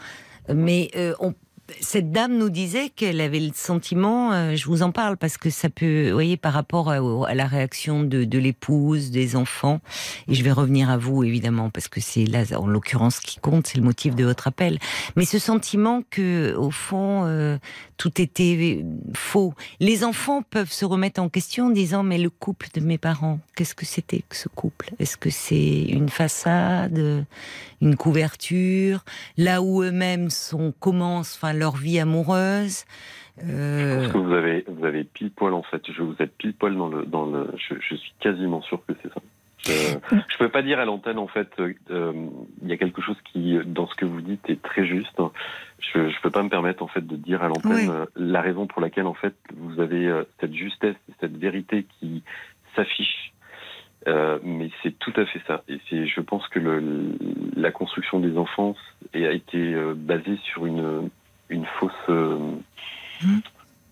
[0.53, 1.33] Mais euh, on,
[1.81, 5.49] cette dame nous disait qu'elle avait le sentiment, euh, je vous en parle parce que
[5.49, 9.81] ça peut, vous voyez, par rapport à, la réaction de, l'épouse, des enfants,
[10.27, 13.39] et je vais revenir à vous évidemment parce que c'est là, en l'occurrence, ce qui
[13.39, 14.77] compte, c'est le motif de votre appel.
[15.15, 17.57] Mais ce sentiment que, au fond, euh,
[17.97, 18.85] tout était
[19.15, 19.53] faux.
[19.79, 23.39] Les enfants peuvent se remettre en question en disant mais le couple de mes parents,
[23.55, 24.91] qu'est-ce que c'était que ce couple?
[24.99, 27.25] Est-ce que c'est une façade,
[27.81, 29.03] une couverture,
[29.37, 32.85] là où eux-mêmes sont commencent, enfin leur vie amoureuse
[33.37, 35.81] Je pense que vous avez, vous avez pile poil en fait.
[35.91, 37.49] Je vous êtes pile poil dans le, dans le.
[37.57, 39.21] Je, je suis quasiment sûr que c'est ça.
[39.65, 39.71] Je,
[40.29, 41.49] je peux pas dire à l'antenne en fait.
[41.59, 42.13] euh,
[42.61, 45.19] Il y a quelque chose qui, dans ce que vous dites, est très juste.
[45.79, 47.87] Je, je peux pas me permettre en fait de dire à l'antenne Oui.
[47.89, 52.23] euh, la raison pour laquelle en fait vous avez euh, cette justesse, cette vérité qui
[52.75, 53.33] s'affiche.
[54.07, 55.63] Euh, mais c'est tout à fait ça.
[55.67, 57.17] Et c'est, je pense que le,
[57.55, 58.75] la construction des enfants
[59.15, 61.09] a été euh, basée sur une
[61.89, 62.37] fausse, euh,
[63.23, 63.41] Mhm.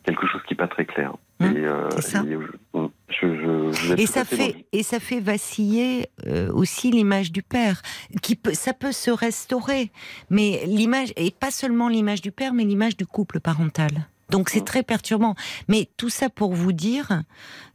[0.05, 1.13] quelque chose qui est pas très clair.
[1.41, 2.23] Et, euh, ça.
[2.23, 2.77] et je,
[3.09, 3.35] je,
[3.71, 7.31] je- vous êtes Et tout ça fait dans et ça fait vaciller euh, aussi l'image
[7.31, 7.81] du père,
[8.21, 9.91] qui peut ça peut se restaurer,
[10.29, 13.91] mais l'image et pas seulement l'image du père, mais l'image du couple parental.
[14.29, 14.65] Donc c'est Mm.
[14.65, 15.35] très perturbant.
[15.67, 17.23] Mais tout ça pour vous dire,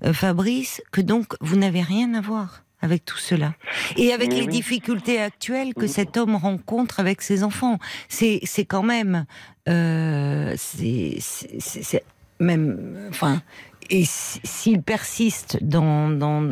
[0.04, 3.54] euh, Fabrice, que donc vous n'avez rien à voir avec tout cela
[3.96, 4.48] et avec Mais les oui.
[4.48, 7.78] difficultés actuelles que cet homme rencontre avec ses enfants.
[8.08, 9.24] C'est c'est quand même
[9.68, 12.04] euh, c'est c'est- c'est c'est
[12.40, 13.42] même enfin
[13.90, 16.42] et si- s'il persiste dans, dans,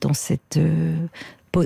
[0.00, 0.94] dans cette, euh,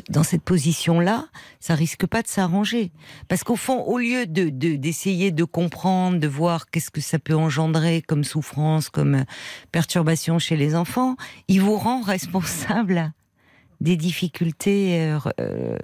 [0.08, 1.26] dans cette position-là,
[1.58, 2.92] ça risque pas de s'arranger.
[3.28, 7.18] Parce qu'au fond, au lieu de, de- d'essayer de comprendre, de voir qu'est-ce que ça
[7.18, 9.24] peut engendrer comme souffrance, comme
[9.72, 11.16] perturbation chez les enfants,
[11.48, 13.12] il vous rend responsable
[13.80, 15.76] des difficultés euh, euh,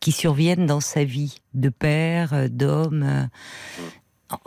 [0.00, 3.28] qui surviennent dans sa vie de père, euh, d'homme.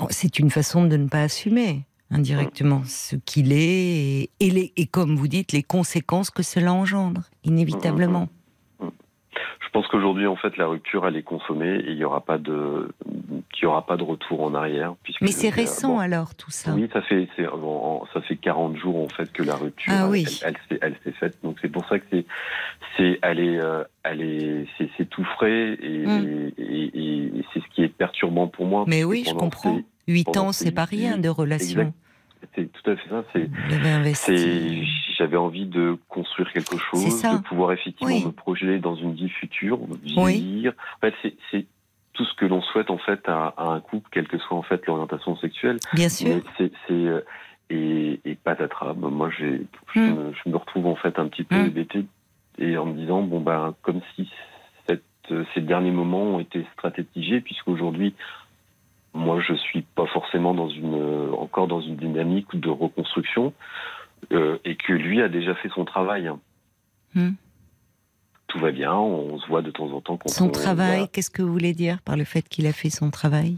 [0.10, 4.88] C'est une façon de ne pas assumer indirectement ce qu'il est et, et les, et
[4.88, 8.30] comme vous dites, les conséquences que cela engendre, inévitablement.
[9.70, 12.40] Je pense qu'aujourd'hui, en fait, la rupture, elle est consommée et il n'y aura pas
[12.40, 14.96] de, il y aura pas de retour en arrière.
[15.04, 16.72] Puisque, Mais c'est récent bon, alors tout ça.
[16.74, 20.26] Oui, ça fait, ça fait 40 jours en fait que la rupture, Ah elle- oui.
[20.44, 21.38] elle, elle, s'est- elle s'est faite.
[21.44, 22.26] Donc c'est pour ça que c'est,
[22.98, 24.66] c'est, elle est, euh, elle est,
[24.98, 26.52] c'est, tout frais et, Mm.
[26.58, 26.64] et,
[26.96, 28.86] et- et c'est ce qui est perturbant pour moi.
[28.88, 29.78] Mais oui, je comprends.
[29.78, 31.82] ces- Huit pendant ans, ces c'est pas rien de relation.
[31.82, 31.94] Exact.
[32.56, 33.24] C'est tout à fait ça.
[33.34, 33.50] C'est,
[35.18, 38.26] j'avais envie de construire quelque chose, de pouvoir effectivement Oui.
[38.26, 40.00] me projeter dans une vie future, Oui.
[40.16, 40.74] vieillir.
[40.98, 41.14] En fait,
[41.52, 41.66] c'est,
[42.14, 44.62] tout ce que l'on souhaite en fait à, à un couple, quelle que soit en
[44.62, 45.78] fait l'orientation sexuelle.
[45.94, 46.42] Bien sûr.
[46.58, 47.22] C'est, euh,
[47.70, 48.94] et, et patatras.
[48.94, 49.62] Ben, moi, j'ai,
[49.94, 50.16] je, Hmm.
[50.16, 51.68] me, je me retrouve en fait un petit peu Hmm.
[51.68, 52.06] hébété
[52.58, 54.30] et en me disant bon ben comme si
[54.88, 58.14] cette, euh, ces derniers moments ont été stratégisés puisqu'aujourd'hui
[59.14, 63.54] moi je suis pas forcément dans une euh, encore dans une dynamique de reconstruction
[64.32, 66.28] euh, et que lui a déjà fait son travail.
[66.28, 66.40] hein.
[67.16, 67.32] Hmm.
[68.48, 70.18] Tout va bien, on se voit de temps en temps.
[70.18, 72.90] Quand Son on- travail, qu'est-ce que vous voulez dire par le fait qu'il a fait
[72.90, 73.58] son travail?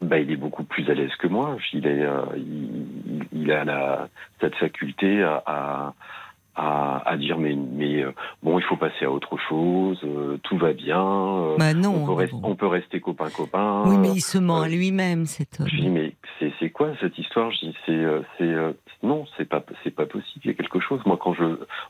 [0.00, 1.56] Bah, il est beaucoup plus à l'aise que moi.
[1.72, 4.08] Il, est, euh, il, il a la,
[4.40, 5.94] cette faculté à, à,
[6.58, 10.58] à, à dire mais, mais euh, bon, il faut passer à autre chose, euh, tout
[10.58, 12.50] va bien, euh, Bah on, peut rester, bon.
[12.50, 13.84] on peut rester copain-copain.
[13.86, 15.68] Oui, mais il se ment à lui-même, cet homme.
[15.68, 16.14] Je dis mais
[16.60, 17.50] c'est quoi cette histoire?
[17.52, 18.56] Je dis c'est
[19.02, 20.40] non c'est pas c'est pas possible.
[20.44, 21.00] Il y a quelque chose.
[21.06, 21.44] Moi quand je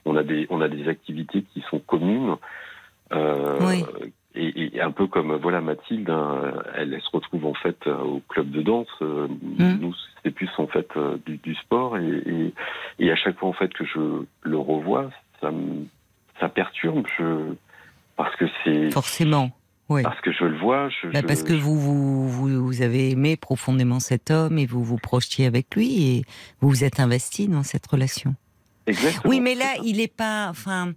[0.04, 2.36] on a des on a des activités qui sont communes.
[3.12, 3.84] Euh, Oui.
[4.34, 8.20] Et, et un peu comme voilà Mathilde, hein, elle, elle se retrouve en fait au
[8.28, 8.86] club de danse.
[9.02, 9.26] euh,
[9.58, 9.78] Hmm.
[9.80, 9.94] Nous
[10.24, 12.54] c'est plus en fait euh, du, du sport et, et,
[12.98, 15.10] et à chaque fois en fait que je le revois,
[15.40, 15.86] ça me
[16.40, 17.06] ça perturbe.
[17.18, 17.54] Je
[18.16, 19.50] parce que c'est Forcément.
[19.90, 20.02] Oui.
[20.02, 20.90] parce que je le vois.
[20.90, 24.98] Je, Bah, je- parce que vous, vous, avez aimé profondément cet homme et vous vous
[24.98, 26.24] projetiez avec lui et
[26.60, 28.34] vous vous êtes investi dans cette relation.
[28.86, 30.48] Exactement, Oui, mais là, il est pas.
[30.50, 30.92] Enfin,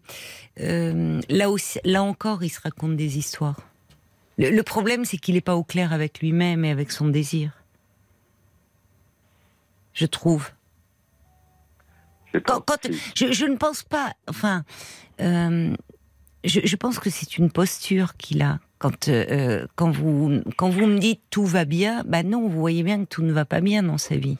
[0.60, 3.62] euh, là aussi, là encore, il se raconte des histoires.
[4.38, 7.52] Le, le problème, c'est qu'il n'est pas au clair avec lui-même et avec son désir.
[9.94, 10.50] Je trouve.
[12.46, 14.14] Quand, quand- je, je ne pense pas.
[14.30, 14.64] Enfin,
[15.20, 15.76] euh,
[16.44, 18.60] je, je pense que c'est une posture qu'il a.
[18.78, 22.84] Quand, euh, quand, vous, quand vous me dites tout va bien, bah non, vous voyez
[22.84, 24.38] bien que tout ne va pas bien dans sa vie.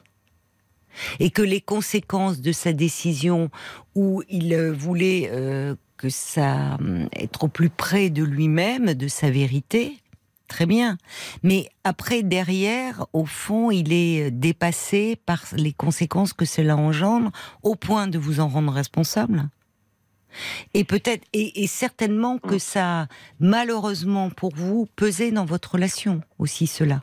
[1.20, 3.50] Et que les conséquences de sa décision
[3.94, 9.08] où il euh, voulait euh, que ça hum, être au plus près de lui-même, de
[9.08, 10.01] sa vérité,
[10.48, 10.98] très bien.
[11.42, 17.30] Mais après, derrière, au fond, il est dépassé par les conséquences que cela engendre,
[17.62, 19.48] au point de vous en rendre responsable.
[20.74, 23.06] Et peut-être, et, et certainement que ça, a,
[23.38, 27.02] malheureusement pour vous, pesé dans votre relation aussi cela.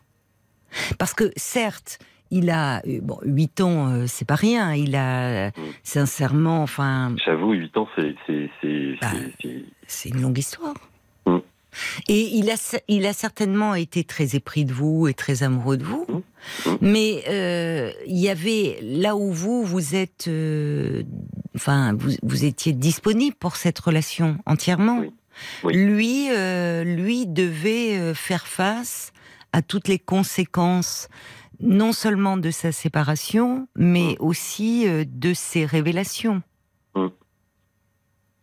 [0.97, 1.99] Parce que certes,
[2.31, 4.73] il a euh, bon 8 ans, euh, c'est pas rien.
[4.73, 5.51] Il a Mm.
[5.83, 9.11] sincèrement, enfin, J'avoue, 8 ans, c'est c'est c'est Bah,
[9.41, 10.75] c'est- c'est une longue histoire.
[12.07, 15.83] Et il a, il a certainement été très épris de vous et très amoureux de
[15.83, 16.05] vous.
[16.07, 16.69] Mm.
[16.69, 16.77] Mm.
[16.81, 21.03] Mais euh, il y avait là où vous, vous êtes, euh,
[21.55, 24.99] enfin, vous, vous étiez disponible pour cette relation entièrement.
[24.99, 25.11] Oui.
[25.63, 25.73] Oui.
[25.73, 29.13] Lui, euh, lui devait faire face
[29.53, 31.07] à toutes les conséquences,
[31.59, 36.41] non seulement de sa séparation, mais aussi euh, de ses révélations.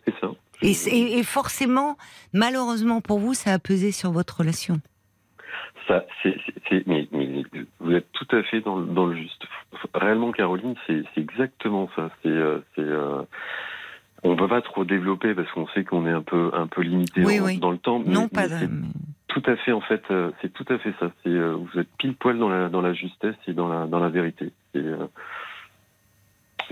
[0.04, 0.30] c'est ça.
[0.62, 1.96] Et, forcément,
[2.32, 4.80] malheureusement pour vous, ça a pesé sur votre relation.
[5.88, 6.34] Ça, c'est,
[6.86, 7.42] mais, mais
[7.78, 9.44] vous êtes tout à fait dans, le- dans le juste.
[9.94, 12.10] Réellement, Caroline, c'est, exactement ça.
[12.22, 13.22] C'est, euh, euh,
[14.24, 17.22] on peut pas trop développer parce qu'on sait qu'on est un peu, un peu limité
[17.24, 17.58] Oui, en- oui.
[17.58, 18.00] dans le temps.
[18.00, 18.48] mais- non, mais pas.
[18.48, 18.68] c'est
[19.28, 21.10] tout à fait, en fait, euh, c'est tout à fait ça.
[21.24, 24.50] Vous êtes pile poil dans la, dans la justesse et dans la, dans la vérité.
[24.74, 25.06] Euh,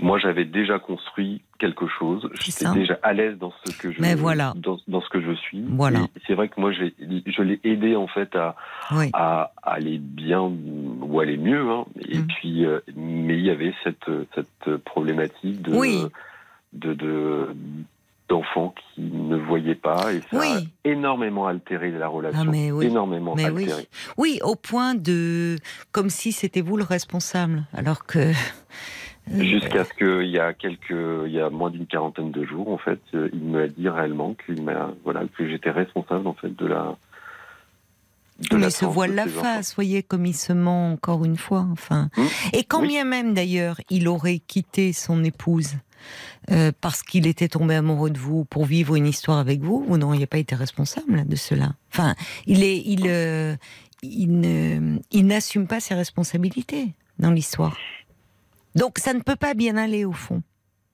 [0.01, 2.29] moi, j'avais déjà construit quelque chose.
[2.33, 4.53] J'étais déjà à l'aise dans ce que je, Mais voilà.
[4.57, 5.63] dans, dans ce que je suis.
[5.69, 6.01] Voilà.
[6.27, 8.55] C'est vrai que moi, je l'ai aidé en fait à,
[8.91, 9.09] Oui.
[9.13, 11.69] à aller bien ou aller mieux.
[11.71, 11.85] Hein.
[12.09, 12.27] Et Mm.
[12.27, 16.03] puis, euh, mais il y avait cette, cette problématique de, Oui.
[16.73, 17.47] de, de-
[18.27, 20.47] d'enfants qui ne voyaient pas et ça Oui.
[20.47, 22.41] a énormément altéré la relation.
[22.41, 22.67] Ah, mais.
[22.81, 23.63] Énormément Mais oui.
[23.63, 23.87] altéré.
[24.17, 25.57] Oui, au point de.
[25.91, 27.63] Comme si c'était vous le responsable.
[27.73, 28.31] Alors que.
[29.31, 30.91] Jusqu'à ce qu'il y a quelques,
[31.25, 34.61] il y a moins d'une quarantaine de jours, en fait, il m'a dit réellement qu'il
[34.61, 36.95] m'a, voilà, que j'étais responsable en fait de la.
[38.51, 39.41] de il se voile la enfants.
[39.41, 41.65] face, voyez, comme il se ment encore une fois.
[41.71, 42.25] Enfin, Hmm.
[42.53, 42.89] et quand Oui.
[42.89, 45.73] bien même d'ailleurs, il aurait quitté son épouse
[46.51, 49.97] euh, parce qu'il était tombé amoureux de vous pour vivre une histoire avec vous, vous
[49.97, 51.71] n'auriez pas été responsable de cela.
[51.91, 52.13] Enfin,
[52.45, 53.55] il est, il, euh,
[54.03, 57.75] il il n'assume pas ses responsabilités dans l'histoire.
[58.75, 60.41] Donc ça ne peut pas bien aller au fond.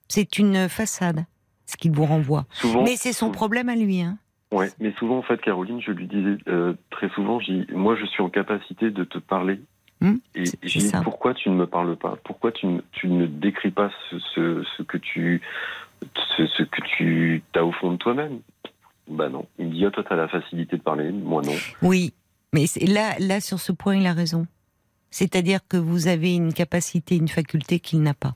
[0.08, 1.26] C'est une façade,
[1.66, 2.46] ce qu'il vous renvoie.
[2.52, 4.02] Souvent, Mais c'est son souvent- problème à lui.
[4.02, 4.18] Hein.
[4.52, 7.40] Ouais, mais souvent en fait, Caroline, je lui disais euh, très souvent,
[7.74, 9.60] moi je suis en capacité de te parler.
[10.02, 11.02] Hmm, et dit ça.
[11.04, 12.18] pourquoi tu ne me parles pas?
[12.24, 15.42] Pourquoi tu, ne- tu ne décris pas ce, ce, ce que tu
[16.36, 18.40] ce, ce que tu as au fond de toi-même?
[19.08, 19.46] Bah non.
[19.60, 21.54] Il me dit ah, toi t'as la facilité de parler, moi non.
[21.84, 22.14] Oui,
[22.52, 24.48] mais là, là, sur ce point, il a raison.
[25.12, 28.36] C'est-à-dire que vous avez une capacité, une faculté qu'il n'a pas.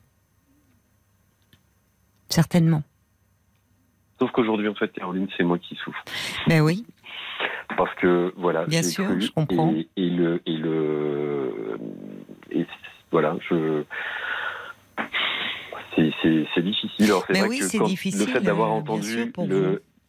[2.28, 2.82] Certainement.
[4.18, 6.02] Sauf qu'aujourd'hui en fait, Caroline, c'est moi qui souffre.
[6.46, 6.84] Ben oui.
[7.76, 9.74] Parce que voilà, Bien sûr, cru, je comprends.
[9.74, 11.78] Et, et le et le
[12.50, 12.66] et
[13.10, 13.84] voilà, je
[15.96, 17.04] c'est difficile.
[17.06, 19.32] Alors Mais vrai oui, c'est difficile, le fait d'avoir euh, entendu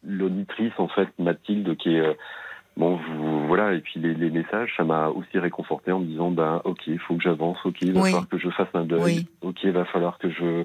[0.04, 2.16] l'auditrice en fait Mathilde qui est
[2.78, 6.30] bon vous voilà et puis les, les messages ça m'a aussi réconforté en me disant
[6.30, 8.10] ben ok il faut que j'avance ok il va Oui.
[8.10, 9.26] falloir que je fasse un deuil Oui.
[9.42, 10.64] ok il va falloir que je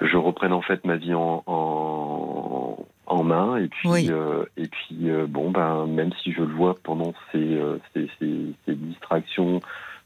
[0.00, 2.76] je reprenne en fait ma vie en en,
[3.06, 4.08] en main et puis Oui.
[4.10, 8.08] euh, et puis euh, bon ben même si je le vois pendant ces euh, ces,
[8.18, 9.60] ces, ces distractions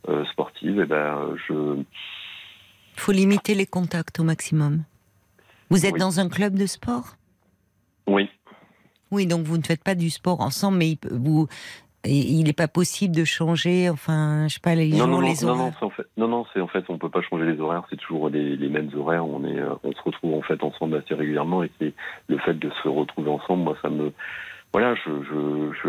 [0.08, 1.54] euh, sportives et ben je
[2.94, 4.82] Il faut limiter les contacts au maximum.
[5.70, 7.14] Vous êtes dans un club de sport?
[8.08, 8.28] Oui
[9.10, 11.46] Oui, donc vous ne faites pas du sport ensemble, mais vous,
[12.04, 15.28] il n'est pas possible de changer, enfin, je sais pas, les non, jours, non, non,
[15.28, 15.72] les non, horaires.
[15.80, 17.96] non, en fait, non, non, c'est en fait, on peut pas changer les horaires, c'est
[17.96, 19.26] toujours les, les mêmes horaires.
[19.26, 21.92] On est, euh, on se retrouve en fait ensemble assez régulièrement, et c'est
[22.28, 24.12] le fait de se retrouver ensemble, moi, ça me,
[24.72, 25.88] voilà, je, je, je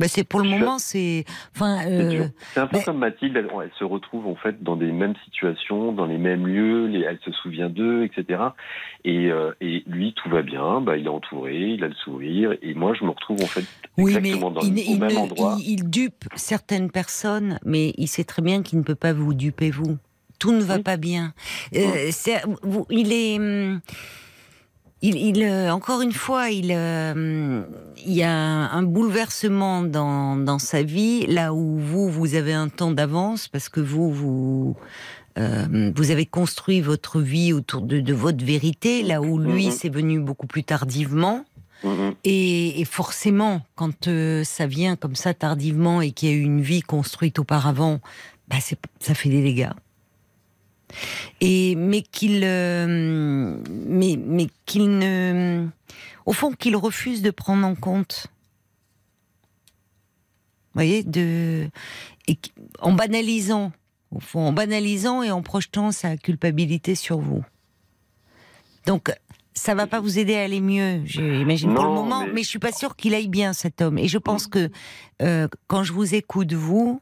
[0.00, 1.24] Ben, c'est pour le moment, c'est,
[1.54, 2.26] enfin, euh.
[2.52, 5.14] C'est un peu mais- comme Mathilde, elle, elle se retrouve en fait dans des mêmes
[5.24, 8.40] situations, dans les mêmes lieux, les- elle se souvient d'eux, etc.
[9.04, 12.54] Et, euh, et lui, tout va bien, bah, il est entouré, il a le sourire,
[12.62, 13.64] et moi, je me retrouve en fait
[13.96, 15.56] Oui, mais exactement dans il, le, il au même ne- endroit.
[15.60, 19.32] il- il dupe certaines personnes, mais il sait très bien qu'il ne peut pas vous
[19.34, 19.96] duper vous.
[20.40, 20.82] Tout ne va Oui.
[20.82, 21.32] pas bien.
[21.76, 22.10] Euh,
[22.62, 23.38] vous- il est.
[23.38, 23.80] hum,
[25.06, 27.62] Il, il, euh, encore une fois, il, euh,
[28.06, 32.70] il y a un bouleversement dans, dans sa vie, là où vous, vous avez un
[32.70, 34.76] temps d'avance, parce que vous, vous,
[35.38, 39.72] euh, vous avez construit votre vie autour de, de votre vérité, là où lui, Mhm.
[39.72, 41.44] c'est venu beaucoup plus tardivement.
[41.82, 42.14] Mhm.
[42.24, 46.40] Et, et forcément, quand euh, ça vient comme ça tardivement et qu'il y a eu
[46.40, 48.00] une vie construite auparavant,
[48.48, 48.56] bah
[49.00, 49.68] ça fait des dégâts.
[51.40, 55.66] Et mais qu'il, euh, mais mais qu'il ne,
[56.26, 58.26] au fond, qu'il refuse de prendre en compte.
[60.74, 61.68] Vous voyez, de,
[62.26, 62.36] et
[62.80, 63.70] en banalisant,
[64.10, 67.44] au fond, en banalisant et en projetant sa culpabilité sur vous.
[68.86, 69.12] Donc,
[69.54, 72.32] ça va pas vous aider à aller mieux, j'imagine pour le moment, mais...
[72.32, 73.98] mais- je suis pas sûre qu'il aille bien cet homme.
[73.98, 74.68] Et je pense que
[75.22, 77.00] euh, quand je vous écoute, vous,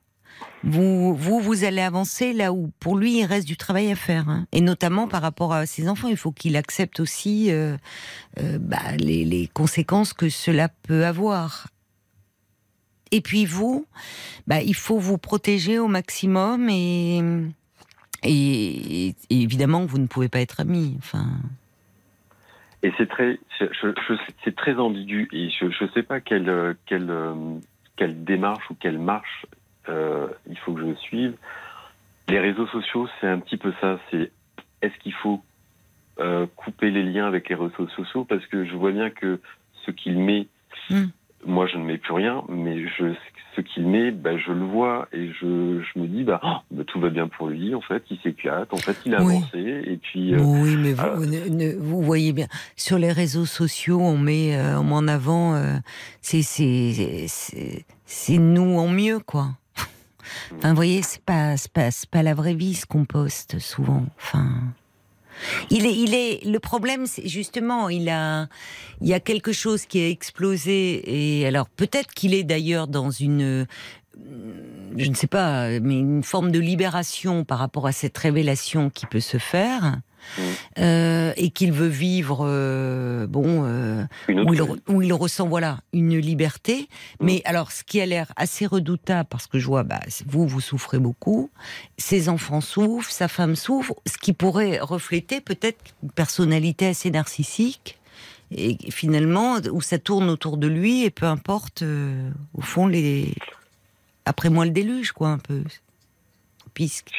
[0.64, 4.28] vous, vous, vous allez avancer là où, pour lui, il reste du travail à faire.
[4.28, 4.47] hein.
[4.53, 6.09] Et notamment par rapport à ses enfants.
[6.09, 7.76] Il faut qu'il accepte aussi euh,
[8.40, 11.68] euh, bah, les, conséquences que cela peut avoir.
[13.11, 13.86] Et puis vous,
[14.47, 17.20] bah, il faut vous protéger au maximum et,
[18.22, 20.95] et, et évidemment, vous ne pouvez pas être amis.
[20.99, 21.26] Enfin,
[22.82, 23.38] Et c'est très,
[24.45, 26.74] c'est très ambigu et je ne sais pas euh,
[27.97, 29.47] quelle démarche ou quelle marche
[29.88, 31.34] euh, il faut que je suive.
[32.28, 33.98] Les réseaux sociaux, c'est un petit peu ça.
[34.10, 34.30] C'est
[34.80, 35.42] est-ce qu'il faut
[36.20, 38.24] euh, couper les liens avec les réseaux sociaux?
[38.24, 39.40] Parce que je vois bien que
[39.86, 40.46] ce qu'il met,
[40.90, 41.06] Hmm.
[41.46, 43.12] moi je ne mets plus rien, mais je,
[43.56, 46.84] ce qu'il met, bah, je le vois et je, je me dis bah, oh, bah,
[46.86, 47.74] tout va bien pour lui.
[47.74, 48.72] En fait, il s'éclate.
[48.72, 49.36] En fait, il a Oui.
[49.36, 50.34] avancé et puis.
[50.34, 51.16] euh, Oui, mais vous, ah.
[51.18, 55.08] ne- ne- vous voyez bien, sur les réseaux sociaux, on met, euh, on met en
[55.08, 55.60] avant,
[56.20, 59.48] c'est, c'est nous en mieux, quoi.
[60.56, 64.04] Enfin, vous voyez, c'est pas, pas, pas la vraie vie ce qu'on poste souvent.
[64.16, 64.48] Enfin,
[65.70, 66.44] il est, il est.
[66.44, 68.48] Le problème, c'est justement, il a,
[69.00, 71.40] il y a quelque chose qui a explosé.
[71.40, 73.66] Et alors, peut-être qu'il est d'ailleurs dans une,
[74.96, 79.06] je ne sais pas, mais une forme de libération par rapport à cette révélation qui
[79.06, 79.98] peut se faire.
[80.78, 86.88] Euh, et qu'il veut vivre, euh, bon, euh, où, il, où ressent voilà une liberté.
[87.20, 90.60] Mais alors, ce qui a l'air assez redoutable, parce que je vois, bah, vous, vous
[90.60, 91.50] souffrez beaucoup,
[91.98, 97.98] ses enfants souffrent, sa femme souffre, ce qui pourrait refléter peut-être une personnalité assez narcissique.
[98.54, 103.34] Et finalement, où ça tourne autour de lui, et peu importe, euh, au fond, les.
[104.24, 105.62] Après moi, le déluge, quoi, un peu.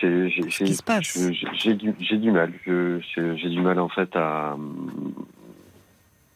[0.02, 1.18] J'ai- j'ai- ce qui se passe?
[1.54, 2.52] J'ai du, du mal.
[2.66, 4.56] J'ai du mal en fait à,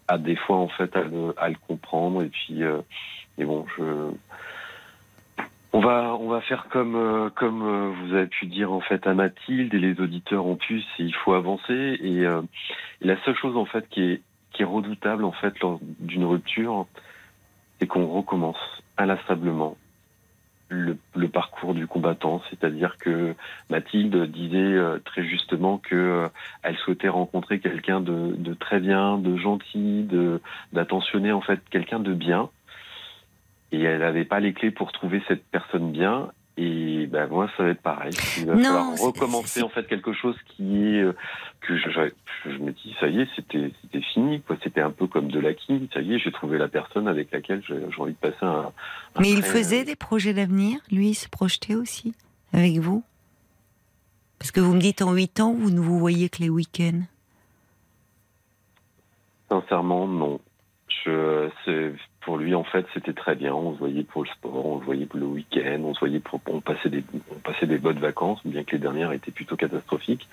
[0.07, 2.79] à des fois en fait à le, à le comprendre et puis euh,
[3.37, 3.83] et bon je
[5.73, 9.05] on va on va faire comme euh, comme euh, vous avez pu dire en fait
[9.05, 12.41] à Mathilde et les auditeurs ont pu c'est il faut avancer et, euh,
[13.01, 14.21] et la seule chose en fait qui est
[14.53, 16.87] qui est redoutable en fait lors d'une rupture
[17.79, 18.57] c'est qu'on recommence
[18.97, 19.77] inlassablement
[20.69, 23.35] le, le parcours du combattant, c'est-à-dire que
[23.69, 26.27] Mathilde disait euh, très justement que euh,
[26.63, 30.41] elle souhaitait rencontrer quelqu'un de, de très bien, de gentil, de
[30.73, 32.49] d'attentionné en fait, quelqu'un de bien.
[33.71, 36.29] Et elle n'avait pas les clés pour trouver cette personne bien.
[36.59, 38.13] Et ben moi, ça va être pareil.
[38.39, 41.13] Il va Non, falloir recommencer en fait quelque chose qui est euh,
[41.61, 44.57] que je, je, je me dis ça y est, c'était c'était fini quoi.
[44.63, 45.87] C'était un peu comme de l'acquis.
[45.93, 48.71] Ça y est, j'ai trouvé la personne avec laquelle j'ai envie de passer un.
[49.15, 52.15] un Mais il faisait des projets d'avenir, lui, il se projetait aussi
[52.53, 53.03] avec vous?
[54.39, 57.01] Parce que vous me dites en 8 ans, vous ne vous voyez que les week-ends.
[59.49, 60.39] Sincèrement, non.
[61.05, 61.93] Je, c'est,
[62.27, 63.53] pour lui, en fait, c'était très bien.
[63.55, 66.19] On se voyait pour le sport, on se voyait pour le week-end, on se voyait
[66.19, 67.01] pour, on passait des,
[67.31, 70.27] on passait des bonnes vacances, bien que les dernières étaient plutôt catastrophiques.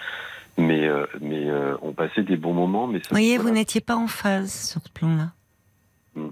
[0.58, 2.88] Mais, euh, mais euh, on passait des bons moments.
[2.88, 3.48] Mais ça, voyez, voilà.
[3.48, 5.30] vous n'étiez pas en phase sur ce plan-là.
[6.16, 6.30] Hmm.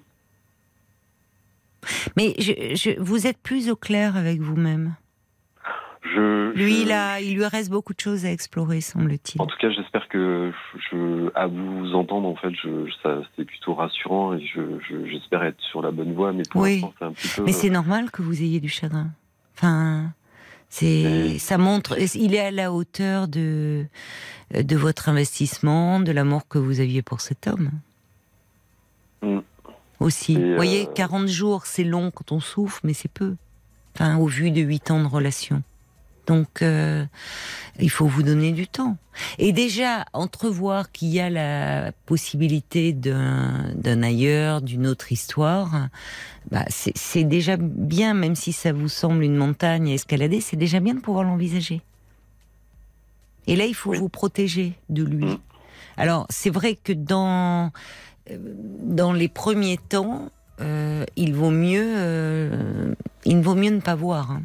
[2.16, 4.96] Mais je, je- vous êtes plus au clair avec vous-même.
[6.02, 9.40] Je, Lui, je- il, a, il lui reste beaucoup de choses à explorer, semble-t-il.
[9.40, 10.52] En tout cas, j'espère que
[10.90, 15.44] je, à vous entendre, en fait, je, ça, c'est plutôt rassurant et je, je- j'espère
[15.44, 16.32] être sur la bonne voie.
[16.32, 16.84] Mais pour Oui.
[16.98, 17.44] c'est un petit peu.
[17.44, 19.10] Mais c'est normal que vous ayez du chagrin.
[19.56, 20.12] Enfin,
[20.68, 23.84] c'est, ça montre, il est à la hauteur de,
[24.52, 27.70] de votre investissement, de l'amour que vous aviez pour cet homme.
[29.22, 29.38] Mm.
[30.00, 30.32] Aussi.
[30.34, 33.36] Et, vous voyez, euh, 40 jours, c'est long quand on souffre, mais c'est peu.
[33.94, 35.62] Enfin, au vu de 8 ans de relation.
[36.26, 37.04] Donc, euh,
[37.78, 38.96] il faut vous donner du temps.
[39.38, 45.88] Et déjà, entrevoir qu'il y a la possibilité d'un ailleurs, d'une autre histoire,
[46.50, 50.80] bah, c'est déjà bien, même si ça vous semble une montagne à escalader, c'est déjà
[50.80, 51.82] bien de pouvoir l'envisager.
[53.46, 55.26] Et là, il faut vous protéger de lui.
[55.26, 55.38] Mm.
[55.96, 57.70] Alors, c'est vrai que dans,
[58.30, 58.38] euh,
[58.82, 62.94] dans les premiers temps, euh, il vaut mieux, euh,
[63.24, 64.42] il vaut mieux ne pas voir hein,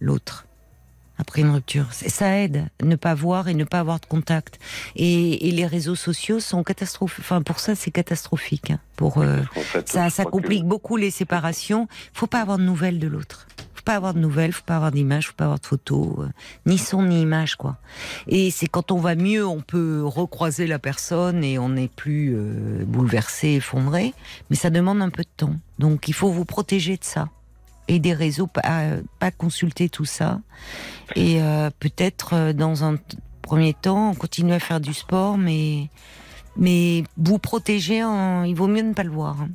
[0.00, 0.46] l'autre
[1.20, 1.86] après une rupture.
[1.92, 4.58] Ça aide, ne pas voir et ne pas avoir de contact.
[4.96, 7.20] Et, et les réseaux sociaux sont catastrophiques.
[7.20, 8.70] Enfin, pour ça, c'est catastrophique.
[8.70, 11.88] hein, pour euh, fait, ça, ça que- complique beaucoup les séparations.
[12.12, 13.46] Faut pas avoir de nouvelles de l'autre.
[13.74, 16.28] Faut pas avoir de nouvelles, faut pas avoir d'image, faut pas avoir de photos, euh,
[16.66, 17.78] ni son ni image quoi.
[18.28, 22.34] Et c'est quand on va mieux, on peut recroiser la personne et on n'est plus
[22.36, 24.12] euh, bouleversé, effondré.
[24.50, 25.54] Mais ça demande un peu de temps.
[25.78, 27.30] Donc il faut vous protéger de ça
[27.88, 28.62] et des réseaux, pas,
[29.18, 30.40] pas consulter tout ça.
[31.16, 32.96] Et euh, peut-être euh, dans un
[33.42, 35.88] premier temps, continuer à faire du sport, mais
[36.56, 38.44] mais vous protéger, en...
[38.44, 39.40] il vaut mieux ne pas le voir.
[39.40, 39.48] hein.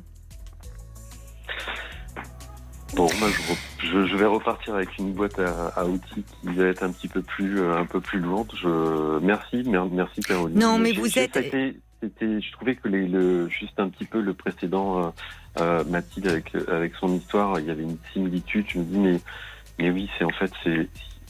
[2.94, 6.48] Bon, moi, je, re- je, je vais repartir avec une boîte à, à outils qui
[6.54, 8.50] va être un petit peu plus, euh, un peu plus lourde.
[8.60, 10.58] Je, merci, mer- merci Caroline.
[10.58, 14.20] Non, mais vous êtes- été- c'était, je trouvais que les, le, juste un petit peu
[14.20, 15.10] le précédent, euh,
[15.58, 18.66] euh, Mathilde avec, avec son histoire, il y avait une similitude.
[18.68, 19.20] Je me dis, mais,
[19.78, 20.88] mais oui, c'est en fait, c'est,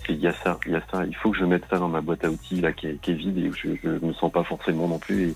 [0.09, 1.05] il y a ça, il y a ça.
[1.05, 3.11] Il faut que je mette ça dans ma boîte à outils là qui est, qui
[3.11, 5.31] est vide et où je, je me sens pas forcément non plus.
[5.31, 5.35] Et,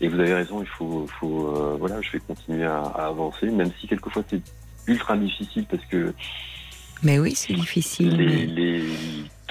[0.00, 3.46] et vous avez raison, il faut, faut, euh, voilà, je vais continuer à, à avancer,
[3.50, 4.40] même si quelquefois c'est
[4.86, 6.12] ultra difficile parce que
[7.02, 8.16] Mais oui, c'est difficile.
[8.16, 8.82] les, mais- les,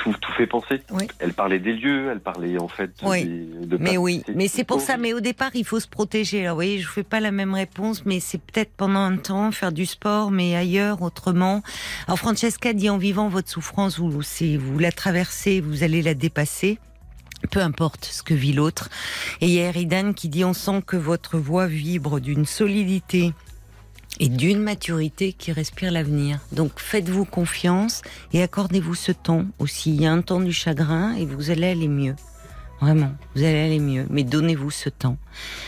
[0.02, 0.82] tout, tout fait penser.
[0.92, 1.08] Oui.
[1.20, 3.24] Elle parlait des lieux, elle parlait en fait Oui.
[3.26, 4.98] des, de Mais oui, mais c'est pour ça.
[4.98, 6.42] Mais au départ, il faut se protéger.
[6.42, 9.52] Alors, vous voyez, je fais pas la même réponse, mais c'est peut-être pendant un temps
[9.52, 11.62] faire du sport, mais ailleurs, autrement.
[12.08, 16.80] Alors, Francesca dit en vivant votre souffrance, vous, vous la traversez, vous allez la dépasser.
[17.50, 18.90] Peu importe ce que vit l'autre.
[19.42, 23.34] Et il y a Eridan qui dit on sent que votre voix vibre d'une solidité
[24.22, 26.40] et d'une maturité qui respire l'avenir.
[26.54, 29.96] Donc faites-vous confiance et accordez-vous ce temps aussi.
[29.96, 32.16] Il y a un temps du chagrin et vous allez aller mieux.
[32.80, 34.06] Vraiment, vous allez aller mieux.
[34.10, 35.18] Mais donnez-vous ce temps.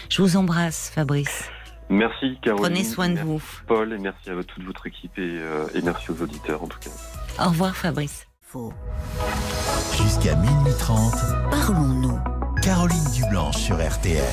[0.09, 1.49] Je vous embrasse, Fabrice.
[1.89, 2.63] Merci Caroline.
[2.63, 3.41] Prenez soin de merci vous.
[3.67, 6.79] Paul et merci à toute votre équipe et, euh, et merci aux auditeurs en tout
[6.79, 7.43] cas.
[7.43, 8.27] Au revoir, Fabrice.
[8.41, 8.71] Faux.
[9.97, 11.11] Jusqu'à minuit 30,
[11.49, 12.19] Parlons-nous.
[12.61, 14.23] Caroline Dublanche sur RTL.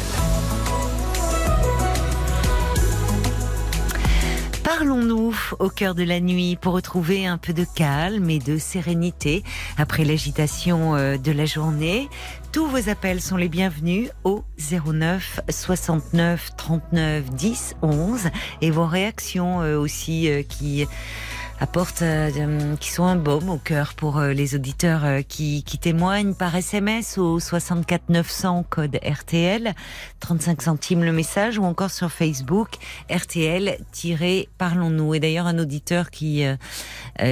[4.79, 9.43] Parlons-nous au cœur de la nuit pour retrouver un peu de calme et de sérénité
[9.77, 12.09] après l'agitation euh, de la journée.
[12.53, 18.29] Tous vos appels sont les bienvenus au 09 69 39 10 11
[18.61, 20.87] et vos réactions euh, aussi euh, qui
[21.61, 25.63] apportent, euh, euh, qui sont un baume au cœur pour euh, les auditeurs euh, qui,
[25.63, 29.75] qui témoignent par SMS au 64 900 code RTL,
[30.21, 32.69] 35 centimes le message ou encore sur Facebook
[33.11, 35.15] RTL-Parlons-nous.
[35.15, 36.45] Et d'ailleurs un auditeur qui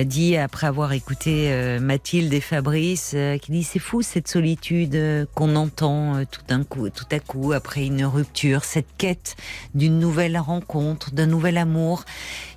[0.04, 6.24] dit après avoir écouté Mathilde et Fabrice, qui dit c'est fou cette solitude qu'on entend
[6.30, 9.36] tout d'un coup, tout à coup après une rupture, cette quête
[9.74, 12.04] d'une nouvelle rencontre, d'un nouvel amour,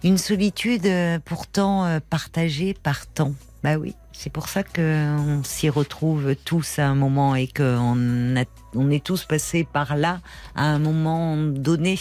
[0.03, 0.89] une solitude
[1.25, 3.33] pourtant euh, partagée par tant.
[3.63, 8.35] Bah oui, c'est pour ça que on s'y retrouve tous à un moment et qu'on
[8.35, 8.43] a,
[8.73, 10.19] on est tous passés par là
[10.55, 11.97] à un moment donné.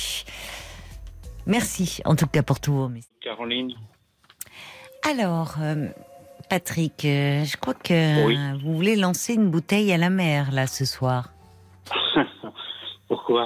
[1.46, 3.10] Merci en tout cas pour tout vos messages.
[3.20, 3.72] Caroline,
[5.08, 5.88] Alors, euh,
[6.48, 8.38] Patrick, euh, je crois que Oui.
[8.62, 11.30] vous voulez lancer une bouteille à la mer là ce soir.
[13.08, 13.44] pourquoi?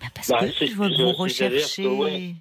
[0.00, 1.86] Bah, parce Bah, que c'est- je vois que vous que, recherchez.
[1.86, 2.34] ouais.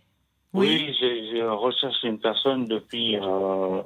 [0.56, 0.68] Oui.
[0.88, 3.18] Oui, j'ai- je recherche une personne depuis.
[3.18, 3.82] euh,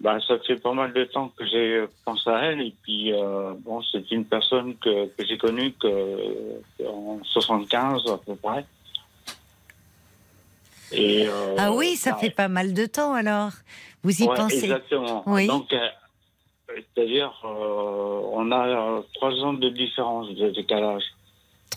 [0.00, 3.52] bah, ça fait pas mal de temps que j'ai pensé à elle et puis euh,
[3.58, 8.64] bon, c'est une personne que, que j'ai connue que, en 75 à peu près.
[10.92, 13.50] Et, euh, Ah oui, ça bah, fait pas mal de temps alors.
[14.04, 15.24] Vous y ouais, pensez Exactement.
[15.26, 15.48] Oui.
[15.48, 15.74] Donc,
[16.68, 21.02] c'est-à-dire, on a trois ans de différence de décalage.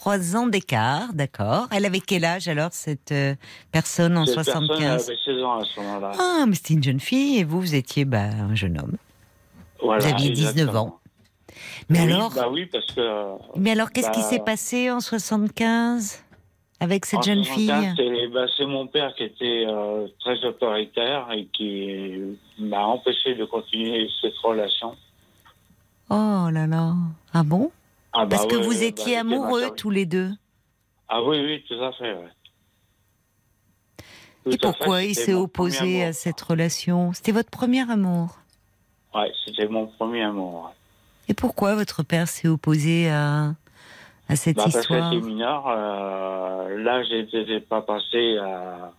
[0.01, 1.67] Trois ans d'écart, d'accord.
[1.71, 3.35] Elle avait quel âge alors cette euh,
[3.71, 6.11] personne en Cette personne 75 avait 16 ans à ce moment-là.
[6.17, 8.97] Ah, mais c'était une jeune fille et vous, vous étiez bah, un jeune homme.
[9.79, 10.81] Voilà, Vous aviez 19 exactement.
[10.85, 10.99] ans.
[11.89, 13.59] Mais Oui, alors, Bah oui, parce que.
[13.59, 16.23] mais alors, qu'est-ce qui bah, s'est passé en 75
[16.79, 17.93] avec cette en jeune 75, fille?
[17.95, 23.45] C'est bah, c'est mon père qui était euh, très autoritaire et qui m'a empêché de
[23.45, 24.95] continuer cette relation.
[26.09, 26.95] Oh là là.
[27.35, 27.69] Ah bon?
[28.13, 30.31] Ah, bah Parce que ouais, vous étiez bah, amoureux tous les deux.
[31.07, 32.29] Ah oui, oui, tout à fait, ouais.
[34.45, 37.13] Et fait, pourquoi il s'est opposé à cette relation?
[37.13, 38.39] C'était votre premier amour?
[39.13, 40.65] Ouais, c'était mon premier amour.
[40.65, 40.71] ouais.
[41.29, 43.53] Et pourquoi votre père s'est opposé à,
[44.27, 45.13] à cette Bah, parce que histoire?
[45.13, 48.91] j'étais mineur, euh, là, j'étais pas passé à,